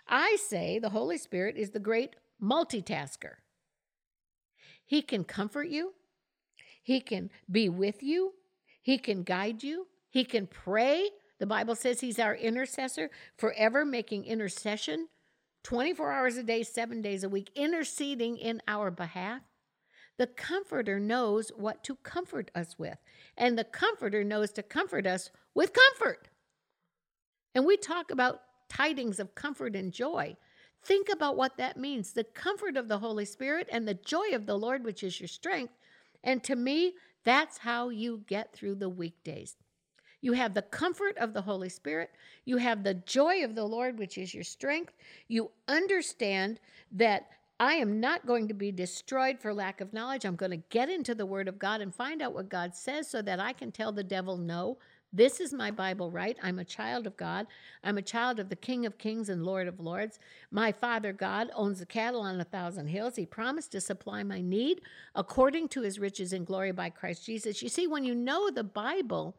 I 0.08 0.38
say 0.40 0.80
the 0.80 0.90
Holy 0.90 1.18
Spirit 1.18 1.58
is 1.58 1.72
the 1.72 1.80
great 1.80 2.16
multitasker. 2.42 3.36
He 4.86 5.02
can 5.02 5.24
comfort 5.24 5.68
you, 5.68 5.94
He 6.82 7.02
can 7.02 7.30
be 7.52 7.68
with 7.68 8.02
you, 8.02 8.34
He 8.82 8.98
can 8.98 9.24
guide 9.24 9.64
you, 9.64 9.88
He 10.10 10.24
can 10.24 10.48
pray. 10.48 11.10
The 11.40 11.46
Bible 11.46 11.76
says 11.76 12.00
He's 12.00 12.20
our 12.20 12.34
intercessor, 12.34 13.12
forever 13.38 13.86
making 13.86 14.26
intercession 14.26 15.10
24 15.68 16.14
hours 16.14 16.38
a 16.38 16.44
day, 16.44 16.64
seven 16.64 17.02
days 17.02 17.26
a 17.26 17.30
week, 17.30 17.52
interceding 17.54 18.38
in 18.38 18.62
our 18.70 18.90
behalf. 18.90 19.42
The 20.18 20.28
Comforter 20.28 20.98
knows 20.98 21.52
what 21.58 21.84
to 21.84 21.98
comfort 21.98 22.50
us 22.56 22.80
with, 22.80 22.98
and 23.36 23.60
the 23.60 23.66
Comforter 23.66 24.24
knows 24.24 24.54
to 24.54 24.64
comfort 24.64 25.06
us 25.06 25.30
with 25.54 25.74
comfort. 25.74 26.30
And 27.54 27.66
we 27.66 27.76
talk 27.76 28.12
about 28.12 28.44
tidings 28.70 29.20
of 29.20 29.36
comfort 29.36 29.76
and 29.76 29.92
joy. 29.92 30.38
Think 30.86 31.10
about 31.10 31.36
what 31.36 31.58
that 31.58 31.76
means 31.76 32.14
the 32.14 32.24
comfort 32.24 32.78
of 32.78 32.88
the 32.88 33.00
Holy 33.00 33.26
Spirit 33.26 33.68
and 33.70 33.86
the 33.86 33.94
joy 33.94 34.30
of 34.32 34.46
the 34.46 34.58
Lord, 34.58 34.86
which 34.86 35.04
is 35.04 35.20
your 35.20 35.28
strength. 35.28 35.74
And 36.24 36.42
to 36.46 36.56
me, 36.56 36.94
that's 37.26 37.58
how 37.58 37.90
you 37.90 38.24
get 38.26 38.54
through 38.54 38.76
the 38.76 38.88
weekdays. 38.88 39.58
You 40.22 40.34
have 40.34 40.54
the 40.54 40.64
comfort 40.64 41.18
of 41.18 41.34
the 41.34 41.42
Holy 41.42 41.70
Spirit. 41.70 42.12
You 42.46 42.58
have 42.58 42.84
the 42.84 42.96
joy 42.96 43.44
of 43.44 43.56
the 43.56 43.64
Lord, 43.64 44.00
which 44.00 44.18
is 44.18 44.34
your 44.34 44.44
strength. 44.44 44.94
You 45.28 45.52
understand 45.68 46.60
that 46.92 47.28
I 47.60 47.74
am 47.74 48.00
not 48.00 48.26
going 48.26 48.48
to 48.48 48.54
be 48.54 48.72
destroyed 48.72 49.40
for 49.40 49.54
lack 49.54 49.82
of 49.82 49.94
knowledge. 49.94 50.26
I'm 50.26 50.36
going 50.36 50.52
to 50.52 50.64
get 50.70 50.90
into 50.90 51.16
the 51.16 51.26
Word 51.26 51.48
of 51.48 51.58
God 51.58 51.82
and 51.82 51.94
find 51.94 52.22
out 52.22 52.34
what 52.34 52.50
God 52.50 52.76
says 52.76 53.10
so 53.10 53.22
that 53.24 53.40
I 53.40 53.54
can 53.54 53.72
tell 53.72 53.92
the 53.92 54.04
devil 54.04 54.38
no. 54.38 54.78
This 55.14 55.40
is 55.40 55.54
my 55.54 55.72
Bible 55.72 56.12
right. 56.12 56.38
I'm 56.44 56.60
a 56.60 56.66
child 56.66 57.08
of 57.08 57.18
God. 57.18 57.48
I'm 57.84 57.98
a 57.98 58.04
child 58.04 58.40
of 58.40 58.50
the 58.50 58.56
King 58.56 58.86
of 58.86 58.98
Kings 58.98 59.30
and 59.30 59.44
Lord 59.44 59.68
of 59.68 59.80
Lords. 59.80 60.20
My 60.52 60.72
Father 60.72 61.14
God 61.14 61.50
owns 61.56 61.80
the 61.80 61.86
cattle 61.86 62.22
on 62.22 62.40
a 62.40 62.44
thousand 62.44 62.88
hills. 62.88 63.16
He 63.16 63.26
promised 63.26 63.72
to 63.72 63.82
supply 63.82 64.22
my 64.24 64.42
need 64.42 64.82
according 65.16 65.70
to 65.70 65.82
his 65.82 65.98
riches 65.98 66.34
in 66.34 66.44
glory 66.44 66.74
by 66.74 66.90
Christ 66.90 67.26
Jesus. 67.26 67.64
You 67.64 67.70
see, 67.70 67.88
when 67.88 68.04
you 68.04 68.14
know 68.14 68.52
the 68.52 68.64
Bible, 68.64 69.36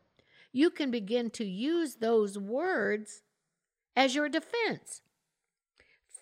you 0.52 0.71
can 0.71 0.90
begin 0.90 1.31
to 1.31 1.45
use 1.45 1.97
those 1.97 2.38
words 2.38 3.23
as 3.95 4.14
your 4.14 4.28
defense. 4.28 5.02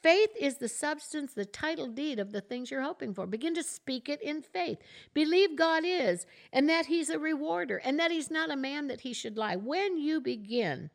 Faith 0.02 0.30
is 0.38 0.58
the 0.58 0.68
substance, 0.68 1.32
the 1.32 1.44
title 1.44 1.88
deed 1.88 2.18
of 2.18 2.30
the 2.30 2.40
things 2.40 2.70
you're 2.70 2.82
hoping 2.82 3.12
for. 3.12 3.26
Begin 3.26 3.54
to 3.54 3.62
speak 3.62 4.08
it 4.08 4.22
in 4.22 4.40
faith. 4.40 4.78
Believe 5.14 5.56
God 5.56 5.82
is, 5.84 6.26
and 6.52 6.68
that 6.68 6.86
He's 6.86 7.10
a 7.10 7.18
rewarder, 7.18 7.78
and 7.78 7.98
that 7.98 8.10
He's 8.10 8.30
not 8.30 8.50
a 8.50 8.56
man 8.56 8.86
that 8.86 9.00
He 9.00 9.12
should 9.12 9.36
lie. 9.36 9.56
When 9.56 9.98
you 9.98 10.20
begin 10.20 10.90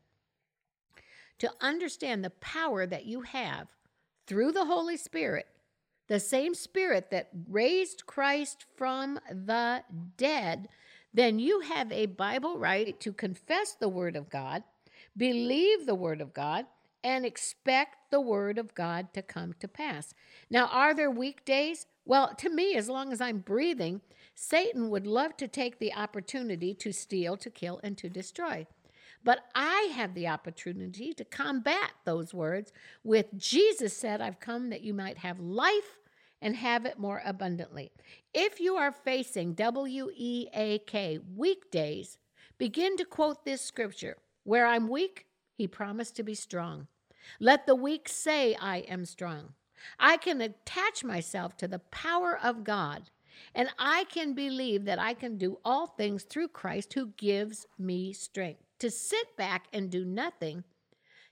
to 1.40 1.52
understand 1.60 2.24
the 2.24 2.30
power 2.30 2.86
that 2.86 3.06
you 3.06 3.22
have 3.22 3.68
through 4.28 4.52
the 4.52 4.66
Holy 4.66 4.96
Spirit, 4.96 5.48
the 6.08 6.20
same 6.20 6.54
Spirit 6.54 7.10
that 7.10 7.30
raised 7.50 8.06
Christ 8.06 8.66
from 8.78 9.20
the 9.30 9.84
dead, 10.18 10.70
then 11.13 11.39
you 11.39 11.62
have 11.62 11.91
a 11.91 12.06
Bible 12.06 12.58
right 12.58 13.00
to 13.00 13.12
confess 13.12 13.74
the 13.74 13.89
Word 13.89 14.15
of 14.15 14.30
God, 14.30 14.63
believe 15.15 15.86
the 15.86 15.96
Word 15.96 16.22
of 16.22 16.34
God, 16.34 16.65
and 17.03 17.25
expect 17.25 18.12
the 18.12 18.22
Word 18.22 18.58
of 18.58 18.75
God 18.75 19.13
to 19.13 19.22
come 19.22 19.53
to 19.60 19.68
pass. 19.68 20.13
Now, 20.50 20.68
are 20.68 20.94
there 20.94 21.12
weekdays? 21.12 21.88
Well, 22.06 22.34
to 22.36 22.50
me, 22.50 22.75
as 22.75 22.89
long 22.89 23.12
as 23.12 23.22
I'm 23.22 23.39
breathing, 23.39 24.01
Satan 24.36 24.89
would 24.89 25.08
love 25.08 25.38
to 25.38 25.48
take 25.48 25.80
the 25.80 25.94
opportunity 25.94 26.74
to 26.75 26.91
steal, 26.91 27.38
to 27.38 27.50
kill, 27.50 27.80
and 27.84 27.98
to 27.98 28.10
destroy. 28.10 28.68
But 29.24 29.39
I 29.53 29.91
have 29.94 30.13
the 30.13 30.27
opportunity 30.27 31.13
to 31.13 31.25
combat 31.25 31.91
those 32.06 32.34
words 32.34 32.72
with 33.03 33.27
Jesus 33.38 33.96
said, 33.96 34.20
I've 34.20 34.39
come 34.39 34.70
that 34.70 34.82
you 34.82 34.94
might 34.94 35.20
have 35.20 35.39
life 35.39 36.00
and 36.42 36.56
have 36.56 36.86
it 36.86 36.98
more 36.98 37.22
abundantly. 37.26 37.92
If 38.34 38.60
you 38.60 38.76
are 38.76 38.92
facing 38.92 39.54
W 39.54 40.10
E 40.16 40.48
A 40.54 40.80
K 40.80 41.20
weekdays, 41.36 42.18
begin 42.58 42.98
to 42.98 43.06
quote 43.06 43.46
this 43.46 43.62
scripture 43.62 44.18
Where 44.44 44.66
I'm 44.66 44.88
weak, 44.90 45.28
he 45.54 45.68
promised 45.68 46.16
to 46.16 46.24
be 46.24 46.36
strong. 46.36 46.88
Let 47.40 47.68
the 47.68 47.76
weak 47.76 48.10
say, 48.10 48.56
I 48.56 48.78
am 48.80 49.06
strong. 49.06 49.54
I 50.00 50.18
can 50.18 50.42
attach 50.42 51.04
myself 51.04 51.58
to 51.58 51.68
the 51.68 51.80
power 51.80 52.38
of 52.42 52.64
God, 52.64 53.10
and 53.54 53.70
I 53.78 54.06
can 54.06 54.34
believe 54.34 54.86
that 54.86 55.00
I 55.00 55.14
can 55.14 55.38
do 55.38 55.60
all 55.64 55.88
things 55.88 56.24
through 56.24 56.50
Christ 56.50 56.94
who 56.94 57.14
gives 57.18 57.68
me 57.78 58.14
strength. 58.14 58.62
To 58.80 58.90
sit 58.90 59.38
back 59.38 59.66
and 59.72 59.92
do 59.92 60.04
nothing 60.04 60.64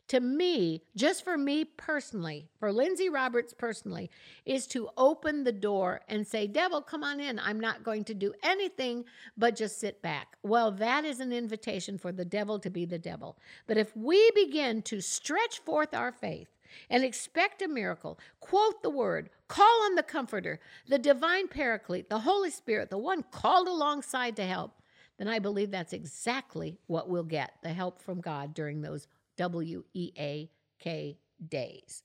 to 0.09 0.19
me, 0.19 0.83
just 0.95 1.23
for 1.23 1.37
me 1.37 1.63
personally, 1.63 2.49
for 2.59 2.71
Lindsay 2.71 3.09
Roberts 3.09 3.53
personally, 3.53 4.09
is 4.45 4.67
to 4.67 4.89
open 4.97 5.43
the 5.43 5.51
door 5.51 6.01
and 6.07 6.27
say, 6.27 6.47
Devil, 6.47 6.81
come 6.81 7.03
on 7.03 7.19
in. 7.19 7.39
I'm 7.39 7.59
not 7.59 7.83
going 7.83 8.03
to 8.05 8.13
do 8.13 8.33
anything 8.43 9.05
but 9.37 9.55
just 9.55 9.79
sit 9.79 10.01
back. 10.01 10.35
Well, 10.43 10.71
that 10.73 11.05
is 11.05 11.19
an 11.19 11.31
invitation 11.31 11.97
for 11.97 12.11
the 12.11 12.25
devil 12.25 12.59
to 12.59 12.69
be 12.69 12.85
the 12.85 12.99
devil. 12.99 13.37
But 13.67 13.77
if 13.77 13.95
we 13.95 14.31
begin 14.35 14.81
to 14.83 14.99
stretch 14.99 15.59
forth 15.59 15.93
our 15.93 16.11
faith, 16.11 16.49
and 16.87 17.03
expect 17.03 17.63
a 17.63 17.67
miracle. 17.67 18.19
Quote 18.39 18.83
the 18.83 18.91
word, 18.91 19.31
call 19.47 19.85
on 19.85 19.95
the 19.95 20.03
Comforter, 20.03 20.59
the 20.87 20.99
divine 20.99 21.47
Paraclete, 21.47 22.09
the 22.09 22.19
Holy 22.19 22.51
Spirit, 22.51 22.91
the 22.91 22.97
one 22.99 23.23
called 23.31 23.67
alongside 23.67 24.35
to 24.35 24.45
help. 24.45 24.79
Then 25.17 25.27
I 25.27 25.39
believe 25.39 25.71
that's 25.71 25.93
exactly 25.93 26.77
what 26.87 27.09
we'll 27.09 27.23
get 27.23 27.53
the 27.63 27.73
help 27.73 28.01
from 28.01 28.21
God 28.21 28.53
during 28.53 28.81
those 28.81 29.07
W 29.39 29.83
E 29.93 30.11
A 30.19 30.51
K 30.79 31.17
days. 31.47 32.03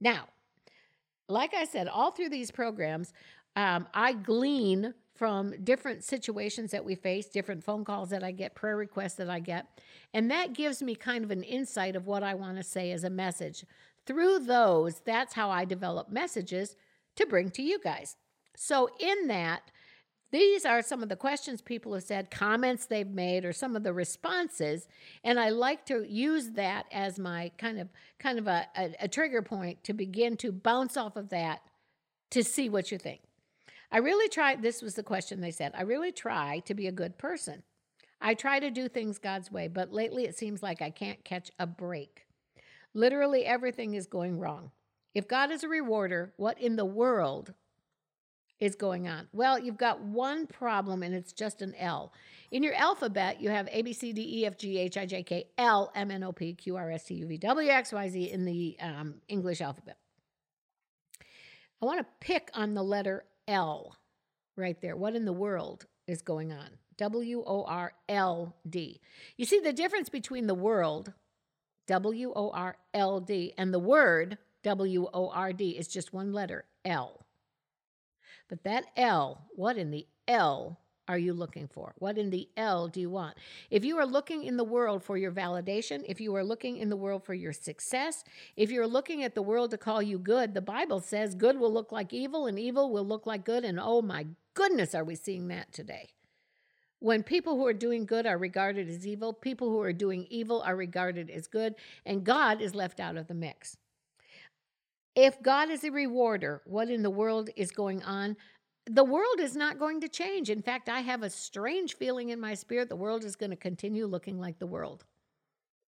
Now, 0.00 0.26
like 1.28 1.54
I 1.54 1.64
said, 1.64 1.86
all 1.86 2.10
through 2.10 2.30
these 2.30 2.50
programs, 2.50 3.12
um, 3.54 3.86
I 3.94 4.12
glean 4.12 4.92
from 5.14 5.54
different 5.62 6.02
situations 6.02 6.72
that 6.72 6.84
we 6.84 6.96
face, 6.96 7.26
different 7.28 7.62
phone 7.62 7.84
calls 7.84 8.10
that 8.10 8.24
I 8.24 8.32
get, 8.32 8.56
prayer 8.56 8.76
requests 8.76 9.14
that 9.14 9.30
I 9.30 9.38
get. 9.38 9.80
And 10.12 10.28
that 10.32 10.52
gives 10.52 10.82
me 10.82 10.96
kind 10.96 11.22
of 11.22 11.30
an 11.30 11.44
insight 11.44 11.94
of 11.94 12.08
what 12.08 12.24
I 12.24 12.34
want 12.34 12.56
to 12.56 12.64
say 12.64 12.90
as 12.90 13.04
a 13.04 13.10
message. 13.10 13.64
Through 14.04 14.40
those, 14.40 15.00
that's 15.00 15.34
how 15.34 15.50
I 15.50 15.64
develop 15.64 16.10
messages 16.10 16.74
to 17.14 17.26
bring 17.26 17.50
to 17.50 17.62
you 17.62 17.78
guys. 17.78 18.16
So, 18.56 18.90
in 18.98 19.28
that, 19.28 19.70
these 20.32 20.64
are 20.64 20.82
some 20.82 21.02
of 21.02 21.08
the 21.08 21.16
questions 21.16 21.60
people 21.60 21.94
have 21.94 22.02
said, 22.02 22.30
comments 22.30 22.86
they've 22.86 23.06
made, 23.06 23.44
or 23.44 23.52
some 23.52 23.76
of 23.76 23.84
the 23.84 23.92
responses, 23.92 24.88
and 25.22 25.38
I 25.38 25.50
like 25.50 25.86
to 25.86 26.04
use 26.08 26.50
that 26.52 26.86
as 26.90 27.18
my 27.18 27.52
kind 27.56 27.78
of 27.78 27.88
kind 28.18 28.38
of 28.38 28.48
a, 28.48 28.66
a, 28.76 28.94
a 29.00 29.08
trigger 29.08 29.42
point 29.42 29.84
to 29.84 29.92
begin 29.92 30.36
to 30.38 30.50
bounce 30.50 30.96
off 30.96 31.16
of 31.16 31.28
that 31.28 31.60
to 32.30 32.42
see 32.42 32.68
what 32.68 32.90
you 32.90 32.98
think. 32.98 33.20
I 33.92 33.98
really 33.98 34.28
try. 34.28 34.56
This 34.56 34.82
was 34.82 34.94
the 34.94 35.04
question 35.04 35.40
they 35.40 35.52
said. 35.52 35.72
I 35.76 35.82
really 35.82 36.10
try 36.10 36.60
to 36.66 36.74
be 36.74 36.88
a 36.88 36.92
good 36.92 37.16
person. 37.16 37.62
I 38.20 38.34
try 38.34 38.58
to 38.58 38.70
do 38.70 38.88
things 38.88 39.18
God's 39.18 39.52
way, 39.52 39.68
but 39.68 39.92
lately 39.92 40.24
it 40.24 40.36
seems 40.36 40.62
like 40.62 40.82
I 40.82 40.90
can't 40.90 41.24
catch 41.24 41.50
a 41.58 41.66
break. 41.66 42.26
Literally 42.92 43.44
everything 43.44 43.94
is 43.94 44.06
going 44.06 44.38
wrong. 44.38 44.70
If 45.14 45.28
God 45.28 45.52
is 45.52 45.62
a 45.62 45.68
rewarder, 45.68 46.32
what 46.36 46.60
in 46.60 46.76
the 46.76 46.84
world 46.84 47.54
is 48.60 48.74
going 48.76 49.08
on? 49.08 49.28
Well, 49.32 49.58
you've 49.58 49.76
got 49.76 50.00
one 50.00 50.46
problem 50.46 51.02
and 51.02 51.14
it's 51.14 51.32
just 51.32 51.62
an 51.62 51.74
L. 51.76 52.12
In 52.50 52.62
your 52.62 52.74
alphabet, 52.74 53.40
you 53.40 53.50
have 53.50 53.68
A, 53.72 53.82
B, 53.82 53.92
C, 53.92 54.12
D, 54.12 54.40
E, 54.40 54.46
F, 54.46 54.56
G, 54.56 54.78
H, 54.78 54.96
I, 54.96 55.06
J, 55.06 55.22
K, 55.22 55.46
L, 55.58 55.90
M, 55.94 56.10
N, 56.10 56.22
O, 56.22 56.32
P, 56.32 56.54
Q, 56.54 56.76
R, 56.76 56.90
S, 56.92 57.04
T, 57.04 57.14
U, 57.14 57.26
V, 57.26 57.36
W, 57.38 57.68
X, 57.68 57.92
Y, 57.92 58.08
Z 58.08 58.30
in 58.30 58.44
the 58.44 58.76
um, 58.80 59.14
English 59.28 59.60
alphabet. 59.60 59.98
I 61.82 61.86
want 61.86 62.00
to 62.00 62.06
pick 62.20 62.50
on 62.54 62.74
the 62.74 62.82
letter 62.82 63.24
L 63.48 63.96
right 64.56 64.80
there. 64.80 64.96
What 64.96 65.14
in 65.14 65.24
the 65.24 65.32
world 65.32 65.86
is 66.06 66.22
going 66.22 66.52
on? 66.52 66.68
W 66.96 67.42
O 67.44 67.64
R 67.64 67.92
L 68.08 68.54
D. 68.68 69.00
You 69.36 69.44
see 69.44 69.58
the 69.58 69.72
difference 69.72 70.08
between 70.08 70.46
the 70.46 70.54
world, 70.54 71.12
W 71.88 72.32
O 72.34 72.50
R 72.50 72.76
L 72.94 73.20
D, 73.20 73.52
and 73.58 73.74
the 73.74 73.78
word, 73.78 74.38
W 74.62 75.08
O 75.12 75.28
R 75.30 75.52
D, 75.52 75.70
is 75.70 75.88
just 75.88 76.12
one 76.12 76.32
letter, 76.32 76.64
L. 76.84 77.23
But 78.48 78.64
that 78.64 78.84
L, 78.96 79.46
what 79.54 79.76
in 79.76 79.90
the 79.90 80.06
L 80.28 80.78
are 81.06 81.18
you 81.18 81.34
looking 81.34 81.68
for? 81.68 81.94
What 81.98 82.16
in 82.16 82.30
the 82.30 82.48
L 82.56 82.88
do 82.88 83.00
you 83.00 83.10
want? 83.10 83.36
If 83.70 83.84
you 83.84 83.98
are 83.98 84.06
looking 84.06 84.44
in 84.44 84.56
the 84.56 84.64
world 84.64 85.02
for 85.02 85.16
your 85.16 85.32
validation, 85.32 86.02
if 86.06 86.20
you 86.20 86.34
are 86.34 86.44
looking 86.44 86.78
in 86.78 86.88
the 86.88 86.96
world 86.96 87.24
for 87.24 87.34
your 87.34 87.52
success, 87.52 88.24
if 88.56 88.70
you're 88.70 88.86
looking 88.86 89.22
at 89.22 89.34
the 89.34 89.42
world 89.42 89.70
to 89.72 89.78
call 89.78 90.02
you 90.02 90.18
good, 90.18 90.54
the 90.54 90.62
Bible 90.62 91.00
says 91.00 91.34
good 91.34 91.58
will 91.58 91.72
look 91.72 91.92
like 91.92 92.12
evil 92.12 92.46
and 92.46 92.58
evil 92.58 92.90
will 92.90 93.06
look 93.06 93.26
like 93.26 93.44
good. 93.44 93.64
And 93.64 93.78
oh 93.80 94.02
my 94.02 94.26
goodness, 94.54 94.94
are 94.94 95.04
we 95.04 95.14
seeing 95.14 95.48
that 95.48 95.72
today? 95.72 96.10
When 97.00 97.22
people 97.22 97.56
who 97.56 97.66
are 97.66 97.74
doing 97.74 98.06
good 98.06 98.26
are 98.26 98.38
regarded 98.38 98.88
as 98.88 99.06
evil, 99.06 99.34
people 99.34 99.68
who 99.68 99.82
are 99.82 99.92
doing 99.92 100.26
evil 100.30 100.62
are 100.62 100.74
regarded 100.74 101.28
as 101.28 101.46
good, 101.46 101.74
and 102.06 102.24
God 102.24 102.62
is 102.62 102.74
left 102.74 102.98
out 102.98 103.18
of 103.18 103.26
the 103.26 103.34
mix. 103.34 103.76
If 105.16 105.40
God 105.42 105.70
is 105.70 105.84
a 105.84 105.90
rewarder, 105.90 106.60
what 106.64 106.90
in 106.90 107.02
the 107.02 107.10
world 107.10 107.50
is 107.56 107.70
going 107.70 108.02
on? 108.02 108.36
The 108.86 109.04
world 109.04 109.40
is 109.40 109.56
not 109.56 109.78
going 109.78 110.00
to 110.00 110.08
change. 110.08 110.50
In 110.50 110.60
fact, 110.60 110.88
I 110.88 111.00
have 111.00 111.22
a 111.22 111.30
strange 111.30 111.96
feeling 111.96 112.30
in 112.30 112.40
my 112.40 112.54
spirit 112.54 112.88
the 112.88 112.96
world 112.96 113.24
is 113.24 113.36
going 113.36 113.50
to 113.50 113.56
continue 113.56 114.06
looking 114.06 114.38
like 114.38 114.58
the 114.58 114.66
world. 114.66 115.04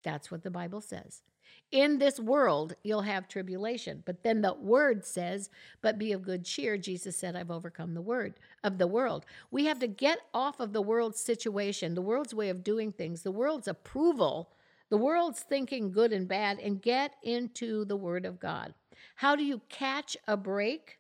That's 0.05 0.31
what 0.31 0.43
the 0.43 0.51
Bible 0.51 0.81
says. 0.81 1.23
In 1.71 1.99
this 1.99 2.19
world, 2.21 2.75
you'll 2.83 3.03
have 3.03 3.29
tribulation. 3.29 4.03
But 4.07 4.23
then 4.23 4.41
the 4.41 4.55
word 4.55 5.05
says, 5.05 5.51
But 5.83 5.99
be 5.99 6.13
of 6.13 6.23
good 6.23 6.45
cheer. 6.45 6.79
Jesus 6.79 7.17
said, 7.17 7.37
I've 7.37 7.51
overcome 7.51 7.95
the 7.95 8.01
word 8.01 8.35
of 8.63 8.79
the 8.79 8.87
world. 8.87 9.27
We 9.51 9.67
have 9.67 9.79
to 9.81 9.89
get 9.89 10.19
off 10.33 10.61
of 10.61 10.73
the 10.73 10.81
world's 10.81 11.21
situation, 11.21 11.95
the 11.95 12.03
world's 12.03 12.35
way 12.35 12.49
of 12.49 12.65
doing 12.65 12.93
things, 12.93 13.23
the 13.23 13.33
world's 13.33 13.69
approval, 13.69 14.51
the 14.91 14.97
world's 14.97 15.41
thinking 15.41 15.91
good 15.91 16.13
and 16.13 16.29
bad, 16.29 16.59
and 16.59 16.81
get 16.81 17.17
into 17.23 17.85
the 17.85 17.97
word 17.97 18.25
of 18.25 18.41
God. 18.41 18.73
How 19.17 19.37
do 19.37 19.45
you 19.45 19.61
catch 19.69 20.17
a 20.27 20.37
break? 20.37 20.99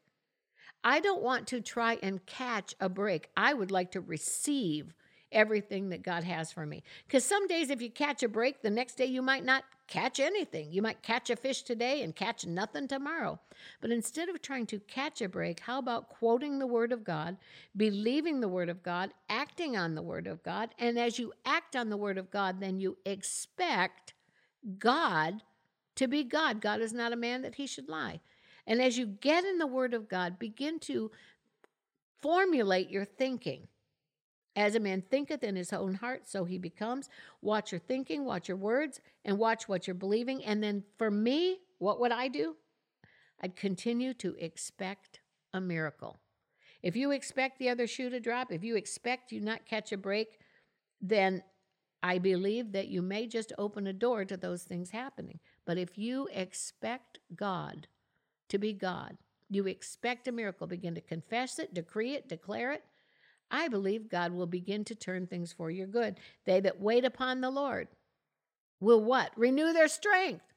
I 0.85 1.00
don't 1.00 1.23
want 1.23 1.47
to 1.49 1.61
try 1.61 1.99
and 2.02 2.25
catch 2.26 2.75
a 2.81 2.88
break. 2.88 3.28
I 3.37 3.55
would 3.55 3.71
like 3.71 3.93
to 3.93 4.00
receive 4.00 4.95
everything 5.33 5.90
that 5.90 6.02
God 6.02 6.25
has 6.25 6.52
for 6.52 6.64
me. 6.64 6.83
Because 7.07 7.25
some 7.25 7.47
days, 7.47 7.71
if 7.71 7.83
you 7.83 7.90
catch 7.90 8.23
a 8.23 8.28
break, 8.28 8.62
the 8.62 8.71
next 8.71 8.95
day 8.95 9.07
you 9.07 9.23
might 9.23 9.45
not 9.45 9.64
catch 9.87 10.21
anything. 10.21 10.71
You 10.71 10.83
might 10.83 11.02
catch 11.02 11.31
a 11.31 11.37
fish 11.37 11.62
today 11.62 12.02
and 12.02 12.14
catch 12.14 12.47
nothing 12.47 12.88
tomorrow. 12.88 13.40
But 13.81 13.90
instead 13.90 14.28
of 14.28 14.40
trying 14.40 14.67
to 14.67 14.81
catch 14.81 15.21
a 15.21 15.28
break, 15.28 15.61
how 15.61 15.78
about 15.78 16.11
quoting 16.11 16.59
the 16.59 16.67
Word 16.67 16.93
of 16.93 17.05
God, 17.05 17.37
believing 17.76 18.40
the 18.40 18.49
Word 18.49 18.69
of 18.69 18.83
God, 18.83 19.11
acting 19.28 19.76
on 19.76 19.95
the 19.95 20.02
Word 20.02 20.26
of 20.26 20.43
God? 20.43 20.71
And 20.78 20.99
as 20.99 21.19
you 21.19 21.33
act 21.45 21.75
on 21.75 21.88
the 21.88 21.97
Word 21.97 22.19
of 22.19 22.31
God, 22.31 22.61
then 22.61 22.78
you 22.78 22.99
expect 23.05 24.14
God 24.78 25.43
to 25.99 26.07
be 26.07 26.23
God. 26.23 26.61
God 26.61 26.81
is 26.81 26.93
not 26.93 27.12
a 27.12 27.17
man 27.17 27.43
that 27.43 27.57
he 27.57 27.67
should 27.67 27.88
lie. 27.88 28.21
And 28.67 28.81
as 28.81 28.97
you 28.97 29.07
get 29.07 29.45
in 29.45 29.59
the 29.59 29.67
Word 29.67 29.95
of 29.95 30.09
God, 30.09 30.38
begin 30.38 30.78
to 30.81 31.11
formulate 32.21 32.88
your 32.88 33.05
thinking. 33.05 33.67
As 34.55 34.75
a 34.75 34.81
man 34.81 35.02
thinketh 35.02 35.43
in 35.43 35.57
his 35.57 35.73
own 35.73 35.95
heart, 35.95 36.28
so 36.28 36.45
he 36.45 36.59
becomes. 36.59 37.09
Watch 37.43 37.73
your 37.73 37.81
thinking, 37.81 38.25
watch 38.25 38.49
your 38.49 38.57
words, 38.57 39.00
and 39.25 39.38
watch 39.38 39.69
what 39.69 39.87
you're 39.87 39.95
believing. 39.95 40.45
And 40.45 40.62
then 40.62 40.85
for 40.99 41.11
me, 41.11 41.59
what 41.78 42.00
would 42.00 42.12
I 42.12 42.28
do? 42.28 42.57
I'd 43.40 43.57
continue 43.57 44.14
to 44.14 44.35
expect 44.38 45.21
a 45.52 45.61
miracle. 45.61 46.19
If 46.83 46.95
you 46.95 47.11
expect 47.11 47.59
the 47.59 47.71
other 47.71 47.87
shoe 47.87 48.11
to 48.11 48.21
drop, 48.21 48.52
if 48.52 48.62
you 48.62 48.76
expect 48.76 49.33
you 49.33 49.40
not 49.40 49.67
catch 49.67 49.93
a 49.93 49.97
break, 49.97 50.38
then 51.00 51.43
I 52.02 52.19
believe 52.19 52.73
that 52.73 52.88
you 52.88 53.02
may 53.02 53.26
just 53.26 53.52
open 53.59 53.87
a 53.87 53.93
door 53.93 54.25
to 54.25 54.37
those 54.37 54.62
things 54.62 54.90
happening. 54.90 55.40
But 55.68 55.76
if 55.76 55.98
you 55.98 56.30
expect 56.32 57.18
God 57.37 57.88
to 58.48 58.56
be 58.56 58.72
God, 58.72 59.18
you 59.50 59.66
expect 59.66 60.26
a 60.26 60.32
miracle, 60.32 60.66
begin 60.66 60.94
to 60.94 61.02
confess 61.02 61.58
it, 61.58 61.75
decree 61.75 62.14
it, 62.14 62.26
declare 62.26 62.72
it, 62.72 62.82
I 63.50 63.68
believe 63.68 64.08
God 64.08 64.32
will 64.32 64.46
begin 64.46 64.82
to 64.87 64.94
turn 64.94 65.26
things 65.26 65.52
for 65.52 65.70
your 65.70 65.87
good. 65.87 66.20
They 66.46 66.60
that 66.60 66.80
wait 66.80 67.04
upon 67.04 67.42
the 67.42 67.50
Lord 67.50 67.88
will 68.80 69.04
what? 69.04 69.30
Renew 69.37 69.75
their 69.75 69.88
strength, 69.88 70.54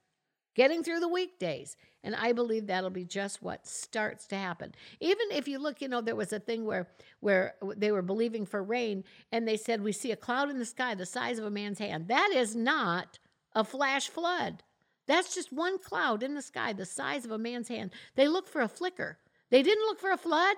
getting 0.55 0.81
through 0.81 1.01
the 1.01 1.09
weekdays. 1.09 1.75
And 2.05 2.15
I 2.15 2.31
believe 2.31 2.67
that'll 2.67 2.89
be 2.89 3.03
just 3.03 3.41
what 3.41 3.67
starts 3.67 4.27
to 4.27 4.37
happen. 4.37 4.73
Even 5.01 5.27
if 5.31 5.45
you 5.45 5.59
look, 5.59 5.81
you 5.81 5.89
know, 5.89 5.99
there 5.99 6.15
was 6.15 6.31
a 6.31 6.39
thing 6.39 6.63
where 6.63 6.87
where 7.19 7.55
they 7.75 7.91
were 7.91 8.01
believing 8.01 8.45
for 8.45 8.63
rain 8.63 9.03
and 9.33 9.45
they 9.45 9.57
said 9.57 9.81
we 9.81 9.91
see 9.91 10.13
a 10.13 10.15
cloud 10.15 10.49
in 10.49 10.57
the 10.57 10.65
sky 10.65 10.95
the 10.95 11.05
size 11.05 11.37
of 11.37 11.43
a 11.43 11.51
man's 11.51 11.79
hand. 11.79 12.07
That 12.07 12.31
is 12.33 12.55
not 12.55 13.19
a 13.53 13.65
flash 13.65 14.07
flood. 14.07 14.63
That's 15.11 15.35
just 15.35 15.51
one 15.51 15.77
cloud 15.77 16.23
in 16.23 16.35
the 16.35 16.41
sky 16.41 16.71
the 16.71 16.85
size 16.85 17.25
of 17.25 17.31
a 17.31 17.37
man's 17.37 17.67
hand. 17.67 17.91
They 18.15 18.29
looked 18.29 18.47
for 18.47 18.61
a 18.61 18.69
flicker. 18.69 19.17
They 19.49 19.61
didn't 19.61 19.83
look 19.83 19.99
for 19.99 20.11
a 20.11 20.17
flood. 20.17 20.55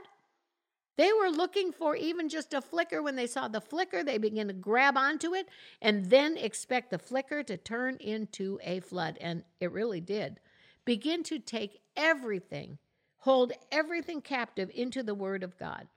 They 0.95 1.11
were 1.11 1.29
looking 1.29 1.71
for 1.71 1.95
even 1.95 2.29
just 2.29 2.53
a 2.53 2.61
flicker. 2.61 3.01
When 3.01 3.15
they 3.15 3.25
saw 3.25 3.47
the 3.47 3.59
flicker, 3.59 4.03
they 4.03 4.19
began 4.19 4.49
to 4.49 4.53
grab 4.53 4.95
onto 4.95 5.33
it 5.33 5.49
and 5.81 6.05
then 6.05 6.37
expect 6.37 6.91
the 6.91 6.99
flicker 6.99 7.41
to 7.41 7.57
turn 7.57 7.95
into 7.95 8.59
a 8.63 8.79
flood. 8.79 9.17
And 9.19 9.43
it 9.59 9.71
really 9.71 10.01
did. 10.01 10.39
Begin 10.85 11.23
to 11.23 11.39
take 11.39 11.79
everything, 11.97 12.77
hold 13.17 13.53
everything 13.71 14.21
captive 14.21 14.69
into 14.75 15.01
the 15.01 15.15
Word 15.15 15.41
of 15.41 15.57
God. 15.57 15.87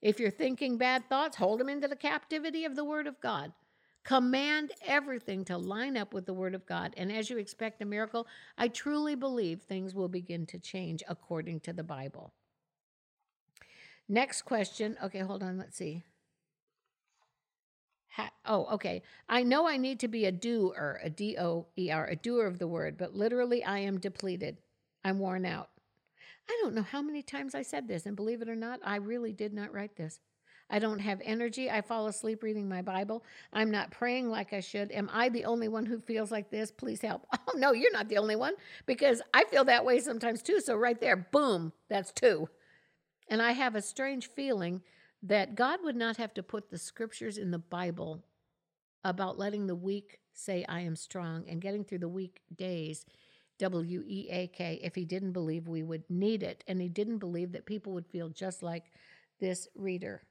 If 0.00 0.18
you're 0.18 0.32
thinking 0.32 0.76
bad 0.76 1.08
thoughts, 1.08 1.36
hold 1.36 1.60
them 1.60 1.68
into 1.68 1.86
the 1.86 1.94
captivity 1.94 2.64
of 2.64 2.74
the 2.74 2.84
Word 2.84 3.06
of 3.06 3.20
God. 3.20 3.52
Command 4.04 4.72
everything 4.84 5.44
to 5.44 5.56
line 5.56 5.96
up 5.96 6.12
with 6.12 6.26
the 6.26 6.34
Word 6.34 6.54
of 6.54 6.66
God. 6.66 6.92
And 6.96 7.12
as 7.12 7.30
you 7.30 7.38
expect 7.38 7.82
a 7.82 7.84
miracle, 7.84 8.26
I 8.58 8.68
truly 8.68 9.14
believe 9.14 9.62
things 9.62 9.94
will 9.94 10.08
begin 10.08 10.46
to 10.46 10.58
change 10.58 11.02
according 11.08 11.60
to 11.60 11.72
the 11.72 11.84
Bible. 11.84 12.32
Next 14.08 14.42
question. 14.42 14.96
Okay, 15.02 15.20
hold 15.20 15.42
on. 15.42 15.56
Let's 15.56 15.76
see. 15.76 16.02
Ha- 18.16 18.32
oh, 18.44 18.66
okay. 18.72 19.02
I 19.28 19.42
know 19.42 19.66
I 19.66 19.76
need 19.76 20.00
to 20.00 20.08
be 20.08 20.26
a 20.26 20.32
doer, 20.32 21.00
a 21.02 21.08
D 21.08 21.36
O 21.38 21.66
E 21.78 21.90
R, 21.90 22.06
a 22.06 22.16
doer 22.16 22.46
of 22.46 22.58
the 22.58 22.68
word, 22.68 22.98
but 22.98 23.14
literally 23.14 23.64
I 23.64 23.78
am 23.78 23.98
depleted. 23.98 24.58
I'm 25.04 25.18
worn 25.18 25.46
out. 25.46 25.70
I 26.48 26.58
don't 26.62 26.74
know 26.74 26.82
how 26.82 27.00
many 27.00 27.22
times 27.22 27.54
I 27.54 27.62
said 27.62 27.88
this, 27.88 28.04
and 28.04 28.16
believe 28.16 28.42
it 28.42 28.48
or 28.48 28.56
not, 28.56 28.80
I 28.84 28.96
really 28.96 29.32
did 29.32 29.54
not 29.54 29.72
write 29.72 29.96
this. 29.96 30.20
I 30.72 30.78
don't 30.78 31.00
have 31.00 31.20
energy. 31.22 31.70
I 31.70 31.82
fall 31.82 32.06
asleep 32.06 32.42
reading 32.42 32.66
my 32.66 32.80
Bible. 32.80 33.22
I'm 33.52 33.70
not 33.70 33.90
praying 33.90 34.30
like 34.30 34.54
I 34.54 34.60
should. 34.60 34.90
Am 34.90 35.10
I 35.12 35.28
the 35.28 35.44
only 35.44 35.68
one 35.68 35.84
who 35.84 36.00
feels 36.00 36.30
like 36.30 36.50
this? 36.50 36.72
Please 36.72 37.02
help. 37.02 37.26
Oh, 37.54 37.58
no, 37.58 37.72
you're 37.72 37.92
not 37.92 38.08
the 38.08 38.16
only 38.16 38.36
one 38.36 38.54
because 38.86 39.20
I 39.34 39.44
feel 39.44 39.64
that 39.64 39.84
way 39.84 39.98
sometimes 40.00 40.40
too. 40.40 40.60
So, 40.60 40.74
right 40.74 40.98
there, 40.98 41.16
boom, 41.16 41.72
that's 41.90 42.10
two. 42.12 42.48
And 43.28 43.42
I 43.42 43.52
have 43.52 43.74
a 43.74 43.82
strange 43.82 44.30
feeling 44.30 44.80
that 45.24 45.54
God 45.54 45.80
would 45.82 45.96
not 45.96 46.16
have 46.16 46.32
to 46.34 46.42
put 46.42 46.70
the 46.70 46.78
scriptures 46.78 47.36
in 47.36 47.50
the 47.50 47.58
Bible 47.58 48.24
about 49.04 49.38
letting 49.38 49.66
the 49.66 49.74
weak 49.74 50.20
say, 50.32 50.64
I 50.66 50.80
am 50.80 50.96
strong, 50.96 51.44
and 51.48 51.60
getting 51.60 51.84
through 51.84 51.98
the 51.98 52.08
weak 52.08 52.40
days, 52.56 53.04
W 53.58 54.02
E 54.06 54.28
A 54.30 54.46
K, 54.46 54.80
if 54.82 54.94
he 54.94 55.04
didn't 55.04 55.32
believe 55.32 55.68
we 55.68 55.82
would 55.82 56.04
need 56.08 56.42
it. 56.42 56.64
And 56.66 56.80
he 56.80 56.88
didn't 56.88 57.18
believe 57.18 57.52
that 57.52 57.66
people 57.66 57.92
would 57.92 58.06
feel 58.06 58.30
just 58.30 58.62
like 58.62 58.84
this 59.40 59.68
reader. 59.74 60.22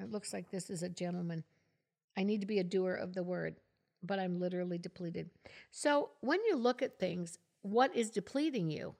It 0.00 0.10
looks 0.10 0.32
like 0.32 0.50
this 0.50 0.70
is 0.70 0.82
a 0.82 0.88
gentleman. 0.88 1.44
I 2.16 2.22
need 2.22 2.40
to 2.40 2.46
be 2.46 2.58
a 2.58 2.64
doer 2.64 2.94
of 2.94 3.14
the 3.14 3.22
word, 3.22 3.56
but 4.02 4.18
I'm 4.18 4.38
literally 4.38 4.78
depleted. 4.78 5.30
So 5.70 6.10
when 6.20 6.40
you 6.44 6.56
look 6.56 6.82
at 6.82 6.98
things, 6.98 7.38
what 7.62 7.94
is 7.94 8.10
depleting 8.10 8.70
you? 8.70 8.94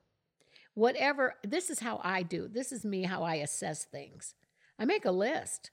whatever, 0.79 1.35
this 1.43 1.69
is 1.69 1.79
how 1.79 1.99
I 2.03 2.23
do. 2.23 2.47
This 2.47 2.71
is 2.71 2.85
me, 2.85 3.03
how 3.03 3.23
I 3.23 3.35
assess 3.35 3.83
things. 3.83 4.35
I 4.79 4.85
make 4.85 5.03
a 5.03 5.11
list. 5.11 5.71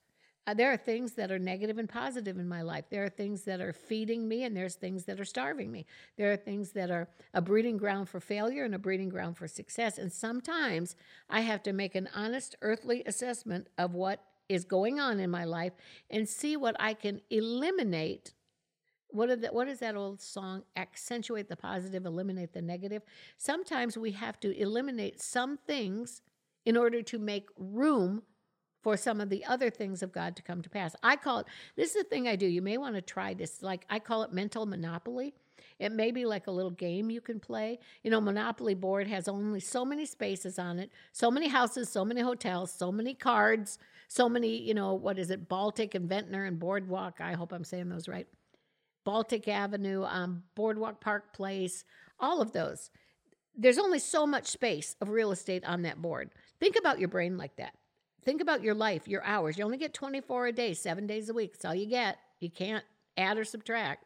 Uh, 0.48 0.54
there 0.54 0.72
are 0.72 0.76
things 0.76 1.12
that 1.12 1.30
are 1.30 1.38
negative 1.38 1.78
and 1.78 1.88
positive 1.88 2.38
in 2.38 2.48
my 2.48 2.62
life. 2.62 2.84
There 2.90 3.04
are 3.04 3.08
things 3.08 3.42
that 3.44 3.60
are 3.60 3.72
feeding 3.72 4.28
me, 4.28 4.44
and 4.44 4.56
there's 4.56 4.74
things 4.74 5.04
that 5.04 5.20
are 5.20 5.24
starving 5.24 5.70
me. 5.70 5.86
There 6.16 6.32
are 6.32 6.36
things 6.36 6.72
that 6.72 6.90
are 6.90 7.08
a 7.34 7.40
breeding 7.40 7.76
ground 7.76 8.08
for 8.08 8.20
failure 8.20 8.64
and 8.64 8.74
a 8.74 8.78
breeding 8.80 9.08
ground 9.08 9.36
for 9.36 9.46
success. 9.46 9.96
And 9.96 10.12
sometimes 10.12 10.96
I 11.30 11.40
have 11.40 11.62
to 11.64 11.72
make 11.72 11.94
an 11.94 12.08
honest 12.14 12.56
earthly 12.60 13.02
assessment 13.06 13.68
of 13.78 13.94
what 13.94 14.24
is 14.48 14.64
going 14.64 15.00
on 15.00 15.20
in 15.20 15.30
my 15.30 15.44
life 15.44 15.72
and 16.10 16.28
see 16.28 16.56
what 16.56 16.76
I 16.78 16.94
can 16.94 17.20
eliminate 17.30 18.32
what, 19.10 19.40
the, 19.40 19.48
what 19.48 19.68
is 19.68 19.78
that 19.78 19.96
old 19.96 20.20
song? 20.20 20.62
Accentuate 20.76 21.48
the 21.48 21.56
positive, 21.56 22.04
eliminate 22.04 22.52
the 22.52 22.60
negative. 22.60 23.02
Sometimes 23.38 23.96
we 23.96 24.12
have 24.12 24.38
to 24.40 24.54
eliminate 24.60 25.22
some 25.22 25.56
things 25.56 26.22
in 26.66 26.76
order 26.76 27.00
to 27.02 27.18
make 27.18 27.48
room 27.56 28.22
for 28.82 28.96
some 28.96 29.20
of 29.20 29.30
the 29.30 29.44
other 29.46 29.70
things 29.70 30.02
of 30.02 30.12
God 30.12 30.36
to 30.36 30.42
come 30.42 30.60
to 30.62 30.68
pass. 30.68 30.94
I 31.02 31.16
call 31.16 31.40
it, 31.40 31.46
this 31.76 31.94
is 31.94 32.02
the 32.02 32.08
thing 32.08 32.28
I 32.28 32.36
do. 32.36 32.46
You 32.46 32.62
may 32.62 32.78
want 32.78 32.94
to 32.94 33.00
try 33.00 33.34
this. 33.34 33.62
Like, 33.62 33.86
I 33.88 33.98
call 33.98 34.22
it 34.22 34.32
mental 34.32 34.66
monopoly. 34.66 35.34
It 35.78 35.92
may 35.92 36.10
be 36.10 36.24
like 36.24 36.46
a 36.46 36.50
little 36.50 36.70
game 36.70 37.10
you 37.10 37.20
can 37.20 37.40
play. 37.40 37.78
You 38.02 38.10
know, 38.10 38.20
Monopoly 38.20 38.74
board 38.74 39.06
has 39.08 39.28
only 39.28 39.60
so 39.60 39.84
many 39.84 40.06
spaces 40.06 40.58
on 40.58 40.78
it, 40.78 40.90
so 41.12 41.30
many 41.30 41.48
houses, 41.48 41.88
so 41.88 42.04
many 42.04 42.20
hotels, 42.20 42.70
so 42.70 42.90
many 42.90 43.14
cards, 43.14 43.78
so 44.08 44.28
many, 44.28 44.56
you 44.60 44.74
know, 44.74 44.94
what 44.94 45.18
is 45.18 45.30
it, 45.30 45.48
Baltic 45.48 45.94
and 45.94 46.08
Ventnor 46.08 46.44
and 46.44 46.58
Boardwalk. 46.58 47.20
I 47.20 47.32
hope 47.32 47.52
I'm 47.52 47.64
saying 47.64 47.88
those 47.88 48.08
right. 48.08 48.26
Baltic 49.04 49.46
Avenue, 49.48 50.04
um, 50.04 50.42
Boardwalk 50.54 51.00
Park 51.00 51.32
Place, 51.32 51.84
all 52.18 52.40
of 52.40 52.52
those. 52.52 52.90
There's 53.56 53.78
only 53.78 53.98
so 53.98 54.26
much 54.26 54.46
space 54.46 54.96
of 55.00 55.08
real 55.08 55.30
estate 55.30 55.64
on 55.64 55.82
that 55.82 56.02
board. 56.02 56.30
Think 56.60 56.76
about 56.76 56.98
your 56.98 57.08
brain 57.08 57.36
like 57.38 57.56
that. 57.56 57.72
Think 58.24 58.40
about 58.40 58.62
your 58.62 58.74
life, 58.74 59.06
your 59.06 59.24
hours. 59.24 59.56
You 59.56 59.64
only 59.64 59.78
get 59.78 59.94
24 59.94 60.48
a 60.48 60.52
day, 60.52 60.74
seven 60.74 61.06
days 61.06 61.28
a 61.28 61.34
week. 61.34 61.52
That's 61.52 61.64
all 61.64 61.74
you 61.74 61.86
get. 61.86 62.18
You 62.40 62.50
can't 62.50 62.84
add 63.16 63.38
or 63.38 63.44
subtract. 63.44 64.05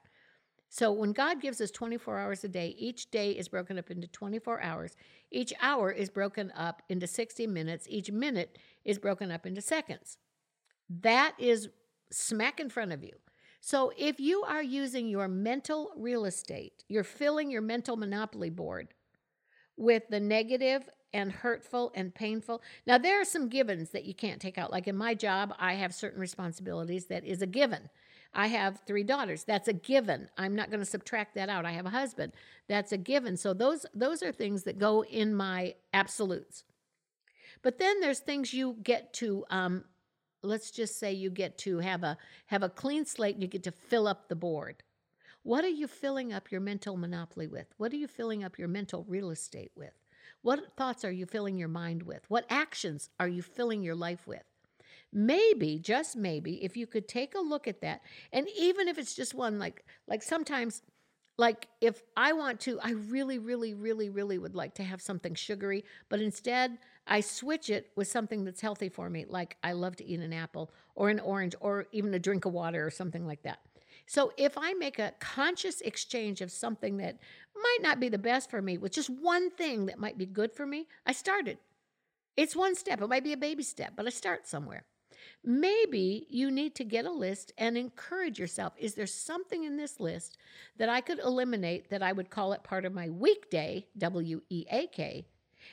So 0.72 0.92
when 0.92 1.12
God 1.12 1.40
gives 1.40 1.60
us 1.60 1.72
24 1.72 2.16
hours 2.16 2.44
a 2.44 2.48
day, 2.48 2.76
each 2.78 3.10
day 3.10 3.32
is 3.32 3.48
broken 3.48 3.76
up 3.76 3.90
into 3.90 4.06
24 4.06 4.60
hours. 4.62 4.96
Each 5.32 5.52
hour 5.60 5.90
is 5.90 6.08
broken 6.08 6.52
up 6.56 6.82
into 6.88 7.08
60 7.08 7.48
minutes. 7.48 7.86
Each 7.90 8.12
minute 8.12 8.56
is 8.84 8.96
broken 8.96 9.32
up 9.32 9.46
into 9.46 9.60
seconds. 9.60 10.16
That 10.88 11.34
is 11.38 11.70
smack 12.12 12.60
in 12.60 12.70
front 12.70 12.92
of 12.92 13.02
you. 13.02 13.14
So 13.60 13.92
if 13.98 14.20
you 14.20 14.44
are 14.44 14.62
using 14.62 15.08
your 15.08 15.26
mental 15.26 15.90
real 15.96 16.24
estate, 16.24 16.84
you're 16.88 17.02
filling 17.02 17.50
your 17.50 17.62
mental 17.62 17.96
monopoly 17.96 18.48
board 18.48 18.94
with 19.76 20.04
the 20.08 20.20
negative 20.20 20.88
and 21.12 21.32
hurtful 21.32 21.90
and 21.96 22.14
painful. 22.14 22.62
Now, 22.86 22.96
there 22.96 23.20
are 23.20 23.24
some 23.24 23.48
givens 23.48 23.90
that 23.90 24.04
you 24.04 24.14
can't 24.14 24.40
take 24.40 24.56
out. 24.56 24.70
Like 24.70 24.86
in 24.86 24.96
my 24.96 25.14
job, 25.14 25.52
I 25.58 25.74
have 25.74 25.92
certain 25.92 26.20
responsibilities 26.20 27.06
that 27.06 27.24
is 27.24 27.42
a 27.42 27.46
given. 27.46 27.90
I 28.32 28.46
have 28.46 28.80
three 28.86 29.02
daughters. 29.02 29.44
That's 29.44 29.68
a 29.68 29.72
given. 29.72 30.28
I'm 30.38 30.54
not 30.54 30.70
going 30.70 30.80
to 30.80 30.86
subtract 30.86 31.34
that 31.34 31.48
out. 31.48 31.66
I 31.66 31.72
have 31.72 31.86
a 31.86 31.90
husband. 31.90 32.32
That's 32.68 32.92
a 32.92 32.96
given. 32.96 33.36
So 33.36 33.52
those 33.52 33.86
those 33.94 34.22
are 34.22 34.32
things 34.32 34.62
that 34.64 34.78
go 34.78 35.04
in 35.04 35.34
my 35.34 35.74
absolutes. 35.92 36.64
But 37.62 37.78
then 37.78 38.00
there's 38.00 38.20
things 38.20 38.54
you 38.54 38.76
get 38.82 39.12
to 39.14 39.44
um, 39.50 39.84
let's 40.42 40.70
just 40.70 40.98
say 40.98 41.12
you 41.12 41.30
get 41.30 41.58
to 41.58 41.78
have 41.78 42.02
a 42.02 42.16
have 42.46 42.62
a 42.62 42.68
clean 42.68 43.04
slate 43.04 43.34
and 43.34 43.42
you 43.42 43.48
get 43.48 43.64
to 43.64 43.72
fill 43.72 44.06
up 44.06 44.28
the 44.28 44.36
board. 44.36 44.82
What 45.42 45.64
are 45.64 45.68
you 45.68 45.86
filling 45.86 46.32
up 46.32 46.52
your 46.52 46.60
mental 46.60 46.96
monopoly 46.96 47.46
with? 47.46 47.66
What 47.78 47.92
are 47.92 47.96
you 47.96 48.06
filling 48.06 48.44
up 48.44 48.58
your 48.58 48.68
mental 48.68 49.04
real 49.08 49.30
estate 49.30 49.72
with? 49.74 49.94
What 50.42 50.76
thoughts 50.76 51.04
are 51.04 51.10
you 51.10 51.26
filling 51.26 51.56
your 51.56 51.68
mind 51.68 52.02
with? 52.02 52.24
What 52.28 52.46
actions 52.50 53.10
are 53.18 53.28
you 53.28 53.42
filling 53.42 53.82
your 53.82 53.94
life 53.94 54.26
with? 54.26 54.42
Maybe, 55.12 55.78
just 55.78 56.16
maybe, 56.16 56.62
if 56.62 56.76
you 56.76 56.86
could 56.86 57.08
take 57.08 57.34
a 57.34 57.40
look 57.40 57.66
at 57.66 57.80
that, 57.80 58.02
and 58.32 58.46
even 58.56 58.86
if 58.86 58.96
it's 58.96 59.14
just 59.14 59.34
one, 59.34 59.58
like 59.58 59.84
like 60.06 60.22
sometimes 60.22 60.82
like 61.36 61.68
if 61.80 62.02
I 62.16 62.32
want 62.34 62.60
to, 62.60 62.78
I 62.80 62.90
really, 62.90 63.38
really, 63.38 63.72
really, 63.74 64.10
really 64.10 64.38
would 64.38 64.54
like 64.54 64.74
to 64.74 64.84
have 64.84 65.00
something 65.00 65.34
sugary, 65.34 65.84
but 66.08 66.20
instead 66.20 66.78
I 67.06 67.22
switch 67.22 67.70
it 67.70 67.90
with 67.96 68.08
something 68.08 68.44
that's 68.44 68.60
healthy 68.60 68.90
for 68.90 69.08
me, 69.08 69.24
like 69.26 69.56
I 69.64 69.72
love 69.72 69.96
to 69.96 70.04
eat 70.04 70.20
an 70.20 70.34
apple 70.34 70.70
or 70.94 71.08
an 71.08 71.18
orange 71.18 71.54
or 71.60 71.86
even 71.92 72.12
a 72.14 72.18
drink 72.18 72.44
of 72.44 72.52
water 72.52 72.86
or 72.86 72.90
something 72.90 73.26
like 73.26 73.42
that. 73.42 73.58
So 74.06 74.32
if 74.36 74.58
I 74.58 74.74
make 74.74 74.98
a 74.98 75.14
conscious 75.18 75.80
exchange 75.80 76.40
of 76.40 76.52
something 76.52 76.98
that 76.98 77.18
might 77.56 77.78
not 77.80 78.00
be 78.00 78.08
the 78.08 78.18
best 78.18 78.50
for 78.50 78.60
me 78.60 78.76
with 78.76 78.92
just 78.92 79.08
one 79.08 79.50
thing 79.50 79.86
that 79.86 79.98
might 79.98 80.18
be 80.18 80.26
good 80.26 80.52
for 80.52 80.66
me, 80.66 80.88
I 81.06 81.12
started. 81.12 81.58
It's 82.36 82.54
one 82.54 82.74
step. 82.74 83.00
It 83.00 83.08
might 83.08 83.24
be 83.24 83.32
a 83.32 83.38
baby 83.38 83.62
step, 83.62 83.94
but 83.96 84.06
I 84.06 84.10
start 84.10 84.46
somewhere. 84.46 84.84
Maybe 85.42 86.26
you 86.28 86.50
need 86.50 86.74
to 86.74 86.84
get 86.84 87.06
a 87.06 87.10
list 87.10 87.52
and 87.56 87.78
encourage 87.78 88.38
yourself. 88.38 88.74
Is 88.78 88.94
there 88.94 89.06
something 89.06 89.64
in 89.64 89.76
this 89.76 89.98
list 89.98 90.36
that 90.76 90.90
I 90.90 91.00
could 91.00 91.18
eliminate 91.18 91.88
that 91.88 92.02
I 92.02 92.12
would 92.12 92.28
call 92.28 92.52
it 92.52 92.62
part 92.62 92.84
of 92.84 92.92
my 92.92 93.08
weekday, 93.08 93.86
W 93.96 94.42
E 94.50 94.66
A 94.70 94.86
K, 94.88 95.24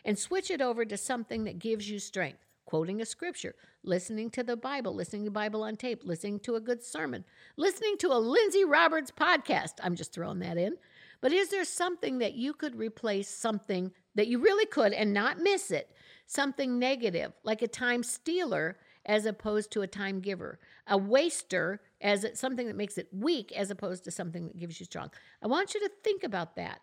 and 0.05 0.17
switch 0.17 0.49
it 0.49 0.61
over 0.61 0.85
to 0.85 0.95
something 0.95 1.43
that 1.43 1.59
gives 1.59 1.89
you 1.89 1.99
strength? 1.99 2.39
Quoting 2.65 3.01
a 3.01 3.05
scripture, 3.05 3.55
listening 3.83 4.29
to 4.31 4.43
the 4.43 4.57
Bible, 4.57 4.93
listening 4.93 5.23
to 5.25 5.31
Bible 5.31 5.63
on 5.63 5.77
tape, 5.77 6.01
listening 6.03 6.39
to 6.41 6.55
a 6.55 6.61
good 6.61 6.83
sermon, 6.83 7.23
listening 7.55 7.97
to 7.97 8.11
a 8.11 8.19
Lindsay 8.19 8.65
Roberts 8.65 9.11
podcast. 9.11 9.73
I'm 9.81 9.95
just 9.95 10.13
throwing 10.13 10.39
that 10.39 10.57
in. 10.57 10.77
But 11.21 11.31
is 11.31 11.49
there 11.49 11.65
something 11.65 12.19
that 12.19 12.35
you 12.35 12.53
could 12.53 12.77
replace 12.77 13.29
something 13.29 13.91
that 14.15 14.27
you 14.27 14.39
really 14.39 14.65
could 14.65 14.93
and 14.93 15.13
not 15.13 15.39
miss 15.39 15.71
it? 15.71 15.91
Something 16.25 16.77
negative, 16.77 17.31
like 17.43 17.61
a 17.61 17.67
time 17.67 18.03
stealer 18.03 18.77
as 19.07 19.25
opposed 19.25 19.71
to 19.71 19.81
a 19.81 19.87
time 19.87 20.19
giver, 20.19 20.59
a 20.85 20.97
waster 20.97 21.81
as 22.01 22.25
something 22.33 22.67
that 22.67 22.75
makes 22.75 22.97
it 22.97 23.07
weak 23.11 23.51
as 23.53 23.71
opposed 23.71 24.03
to 24.03 24.11
something 24.11 24.47
that 24.47 24.57
gives 24.57 24.79
you 24.79 24.85
strong. 24.85 25.09
I 25.41 25.47
want 25.47 25.73
you 25.73 25.79
to 25.79 25.91
think 26.03 26.23
about 26.23 26.55
that. 26.57 26.81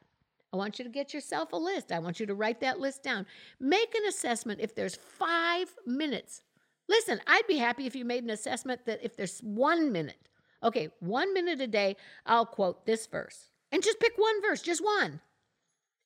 I 0.52 0.56
want 0.56 0.78
you 0.78 0.84
to 0.84 0.90
get 0.90 1.12
yourself 1.12 1.52
a 1.52 1.56
list. 1.56 1.92
I 1.92 1.98
want 1.98 2.20
you 2.20 2.26
to 2.26 2.34
write 2.34 2.60
that 2.60 2.80
list 2.80 3.02
down. 3.02 3.26
Make 3.60 3.94
an 3.94 4.06
assessment 4.08 4.60
if 4.60 4.74
there's 4.74 4.94
five 4.96 5.74
minutes. 5.84 6.42
Listen, 6.88 7.20
I'd 7.26 7.46
be 7.46 7.58
happy 7.58 7.86
if 7.86 7.96
you 7.96 8.04
made 8.04 8.24
an 8.24 8.30
assessment 8.30 8.86
that 8.86 9.00
if 9.02 9.16
there's 9.16 9.40
one 9.40 9.90
minute, 9.90 10.28
okay, 10.62 10.90
one 11.00 11.34
minute 11.34 11.60
a 11.60 11.66
day, 11.66 11.96
I'll 12.24 12.46
quote 12.46 12.86
this 12.86 13.06
verse. 13.06 13.50
And 13.72 13.82
just 13.82 13.98
pick 13.98 14.12
one 14.16 14.40
verse, 14.42 14.62
just 14.62 14.84
one. 14.84 15.20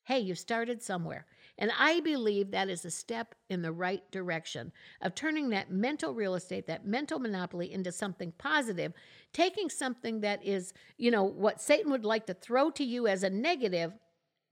Hey, 0.04 0.20
you've 0.20 0.38
started 0.38 0.82
somewhere. 0.82 1.26
And 1.58 1.72
I 1.76 2.00
believe 2.00 2.52
that 2.52 2.68
is 2.68 2.84
a 2.84 2.90
step 2.90 3.34
in 3.50 3.62
the 3.62 3.72
right 3.72 4.08
direction 4.12 4.72
of 5.02 5.14
turning 5.14 5.50
that 5.50 5.72
mental 5.72 6.14
real 6.14 6.36
estate, 6.36 6.68
that 6.68 6.86
mental 6.86 7.18
monopoly 7.18 7.72
into 7.72 7.90
something 7.90 8.32
positive, 8.38 8.92
taking 9.32 9.68
something 9.68 10.20
that 10.20 10.44
is, 10.44 10.72
you 10.96 11.10
know, 11.10 11.24
what 11.24 11.60
Satan 11.60 11.90
would 11.90 12.04
like 12.04 12.26
to 12.26 12.34
throw 12.34 12.70
to 12.70 12.84
you 12.84 13.08
as 13.08 13.24
a 13.24 13.30
negative, 13.30 13.92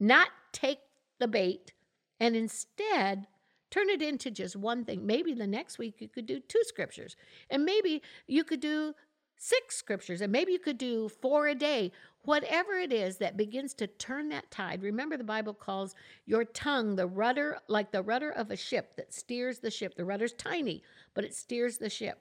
not 0.00 0.28
take 0.52 0.80
the 1.20 1.28
bait, 1.28 1.72
and 2.18 2.34
instead 2.34 3.28
turn 3.70 3.88
it 3.88 4.02
into 4.02 4.30
just 4.30 4.56
one 4.56 4.84
thing. 4.84 5.06
Maybe 5.06 5.32
the 5.32 5.46
next 5.46 5.78
week 5.78 6.00
you 6.00 6.08
could 6.08 6.26
do 6.26 6.40
two 6.40 6.62
scriptures, 6.64 7.16
and 7.50 7.64
maybe 7.64 8.02
you 8.26 8.42
could 8.42 8.60
do 8.60 8.94
six 9.38 9.76
scriptures, 9.76 10.20
and 10.20 10.32
maybe 10.32 10.52
you 10.52 10.58
could 10.58 10.78
do 10.78 11.08
four 11.08 11.46
a 11.46 11.54
day. 11.54 11.92
Whatever 12.26 12.74
it 12.74 12.92
is 12.92 13.16
that 13.18 13.36
begins 13.36 13.72
to 13.74 13.86
turn 13.86 14.28
that 14.28 14.50
tide. 14.50 14.82
Remember, 14.82 15.16
the 15.16 15.24
Bible 15.24 15.54
calls 15.54 15.94
your 16.26 16.44
tongue 16.44 16.96
the 16.96 17.06
rudder, 17.06 17.58
like 17.68 17.92
the 17.92 18.02
rudder 18.02 18.30
of 18.30 18.50
a 18.50 18.56
ship 18.56 18.96
that 18.96 19.14
steers 19.14 19.60
the 19.60 19.70
ship. 19.70 19.94
The 19.94 20.04
rudder's 20.04 20.32
tiny, 20.32 20.82
but 21.14 21.24
it 21.24 21.34
steers 21.34 21.78
the 21.78 21.88
ship. 21.88 22.18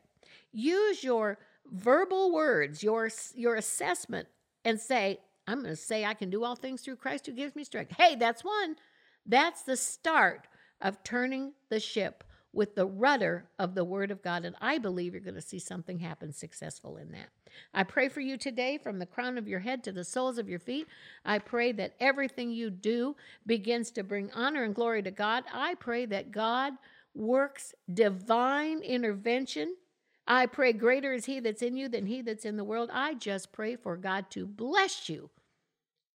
Use 0.52 1.04
your 1.04 1.40
verbal 1.72 2.32
words, 2.32 2.84
your, 2.84 3.10
your 3.34 3.56
assessment, 3.56 4.28
and 4.64 4.80
say, 4.80 5.20
I'm 5.48 5.64
going 5.64 5.76
to 5.76 5.76
say 5.76 6.06
I 6.06 6.14
can 6.14 6.30
do 6.30 6.44
all 6.44 6.56
things 6.56 6.82
through 6.82 6.98
Christ 6.98 7.26
who 7.26 7.34
gives 7.34 7.56
me 7.56 7.64
strength. 7.64 7.94
Hey, 7.98 8.16
that's 8.16 8.44
one. 8.44 8.76
That's 9.26 9.64
the 9.64 9.76
start 9.76 10.48
of 10.82 11.04
turning 11.04 11.54
the 11.70 11.80
ship 11.80 12.24
with 12.54 12.76
the 12.76 12.86
rudder 12.86 13.50
of 13.60 13.76
the 13.76 13.84
Word 13.84 14.12
of 14.12 14.22
God. 14.22 14.46
And 14.46 14.56
I 14.62 14.78
believe 14.78 15.14
you're 15.14 15.22
going 15.22 15.36
to 15.36 15.42
see 15.42 15.60
something 15.60 16.00
happen 16.00 16.32
successful 16.32 16.98
in 16.98 17.12
that. 17.12 17.30
I 17.74 17.84
pray 17.84 18.10
for 18.10 18.22
you 18.22 18.38
today 18.38 18.78
from 18.78 19.00
the 19.00 19.06
crown 19.06 19.38
of 19.38 19.48
your 19.48 19.60
head 19.60 19.84
to 19.84 19.92
the 19.92 20.04
soles 20.04 20.38
of 20.38 20.50
your 20.50 20.60
feet. 20.60 20.88
I 21.24 21.40
pray 21.40 21.72
that 21.74 21.96
everything 22.00 22.52
you 22.52 22.70
do 22.70 23.16
begins 23.46 23.92
to 23.92 24.04
bring 24.04 24.32
honor 24.34 24.64
and 24.64 24.76
glory 24.76 25.04
to 25.04 25.12
God. 25.12 25.44
I 25.54 25.76
pray 25.76 26.06
that 26.08 26.32
God 26.32 26.74
works 27.14 27.74
divine 27.94 28.80
intervention. 28.80 29.76
I 30.28 30.46
pray 30.48 30.74
greater 30.74 31.14
is 31.14 31.26
He 31.26 31.40
that's 31.40 31.62
in 31.62 31.78
you 31.78 31.88
than 31.88 32.06
He 32.06 32.22
that's 32.22 32.46
in 32.46 32.58
the 32.58 32.64
world. 32.64 32.90
I 32.92 33.14
just 33.14 33.52
pray 33.52 33.76
for 33.76 33.98
God 33.98 34.30
to 34.32 34.46
bless 34.46 35.10
you. 35.10 35.30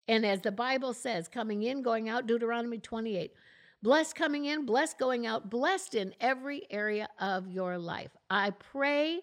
And 0.09 0.25
as 0.25 0.43
the 0.43 0.53
Bible 0.53 0.93
says, 0.93 1.27
coming 1.27 1.65
in, 1.65 1.83
going 1.83 2.09
out, 2.09 2.27
Deuteronomy 2.27 2.79
28, 2.79 3.33
Blessed 3.83 4.17
coming 4.17 4.47
in, 4.47 4.67
blessed 4.67 4.99
going 4.99 5.27
out, 5.27 5.51
blessed 5.51 5.95
in 5.95 6.15
every 6.21 6.67
area 6.71 7.09
of 7.21 7.49
your 7.49 7.79
life. 7.79 8.11
I 8.31 8.51
pray 8.51 9.21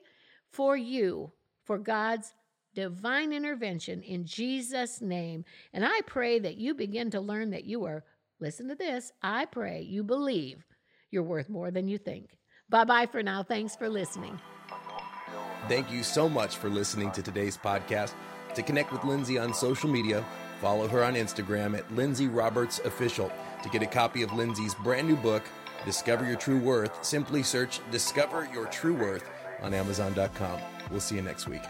for 0.51 0.77
you 0.77 1.31
for 1.65 1.77
God's 1.77 2.33
divine 2.75 3.33
intervention 3.33 4.01
in 4.01 4.25
Jesus' 4.25 5.01
name. 5.01 5.45
And 5.73 5.85
I 5.85 6.01
pray 6.05 6.39
that 6.39 6.57
you 6.57 6.73
begin 6.73 7.11
to 7.11 7.21
learn 7.21 7.51
that 7.51 7.65
you 7.65 7.85
are, 7.85 8.03
listen 8.39 8.67
to 8.69 8.75
this, 8.75 9.11
I 9.21 9.45
pray 9.45 9.81
you 9.81 10.03
believe 10.03 10.65
you're 11.11 11.23
worth 11.23 11.49
more 11.49 11.71
than 11.71 11.87
you 11.87 11.97
think. 11.97 12.37
Bye 12.69 12.85
bye 12.85 13.05
for 13.05 13.21
now. 13.21 13.43
Thanks 13.43 13.75
for 13.75 13.89
listening. 13.89 14.39
Thank 15.67 15.91
you 15.91 16.03
so 16.03 16.27
much 16.27 16.57
for 16.57 16.69
listening 16.69 17.11
to 17.11 17.21
today's 17.21 17.57
podcast. 17.57 18.13
To 18.55 18.61
connect 18.61 18.91
with 18.91 19.03
Lindsay 19.03 19.37
on 19.37 19.53
social 19.53 19.89
media, 19.89 20.25
follow 20.59 20.87
her 20.87 21.03
on 21.03 21.13
Instagram 21.13 21.77
at 21.77 21.89
Lindsay 21.95 22.27
Roberts 22.27 22.79
Official. 22.79 23.31
To 23.61 23.69
get 23.69 23.81
a 23.81 23.87
copy 23.87 24.23
of 24.23 24.33
Lindsay's 24.33 24.75
brand 24.75 25.07
new 25.07 25.15
book, 25.15 25.43
Discover 25.85 26.25
Your 26.25 26.35
True 26.35 26.59
Worth, 26.59 27.03
simply 27.03 27.43
search 27.43 27.79
Discover 27.91 28.49
Your 28.53 28.65
True 28.67 28.93
Worth 28.93 29.29
on 29.63 29.73
Amazon.com. 29.73 30.59
We'll 30.91 30.99
see 30.99 31.15
you 31.15 31.21
next 31.21 31.47
week. 31.47 31.63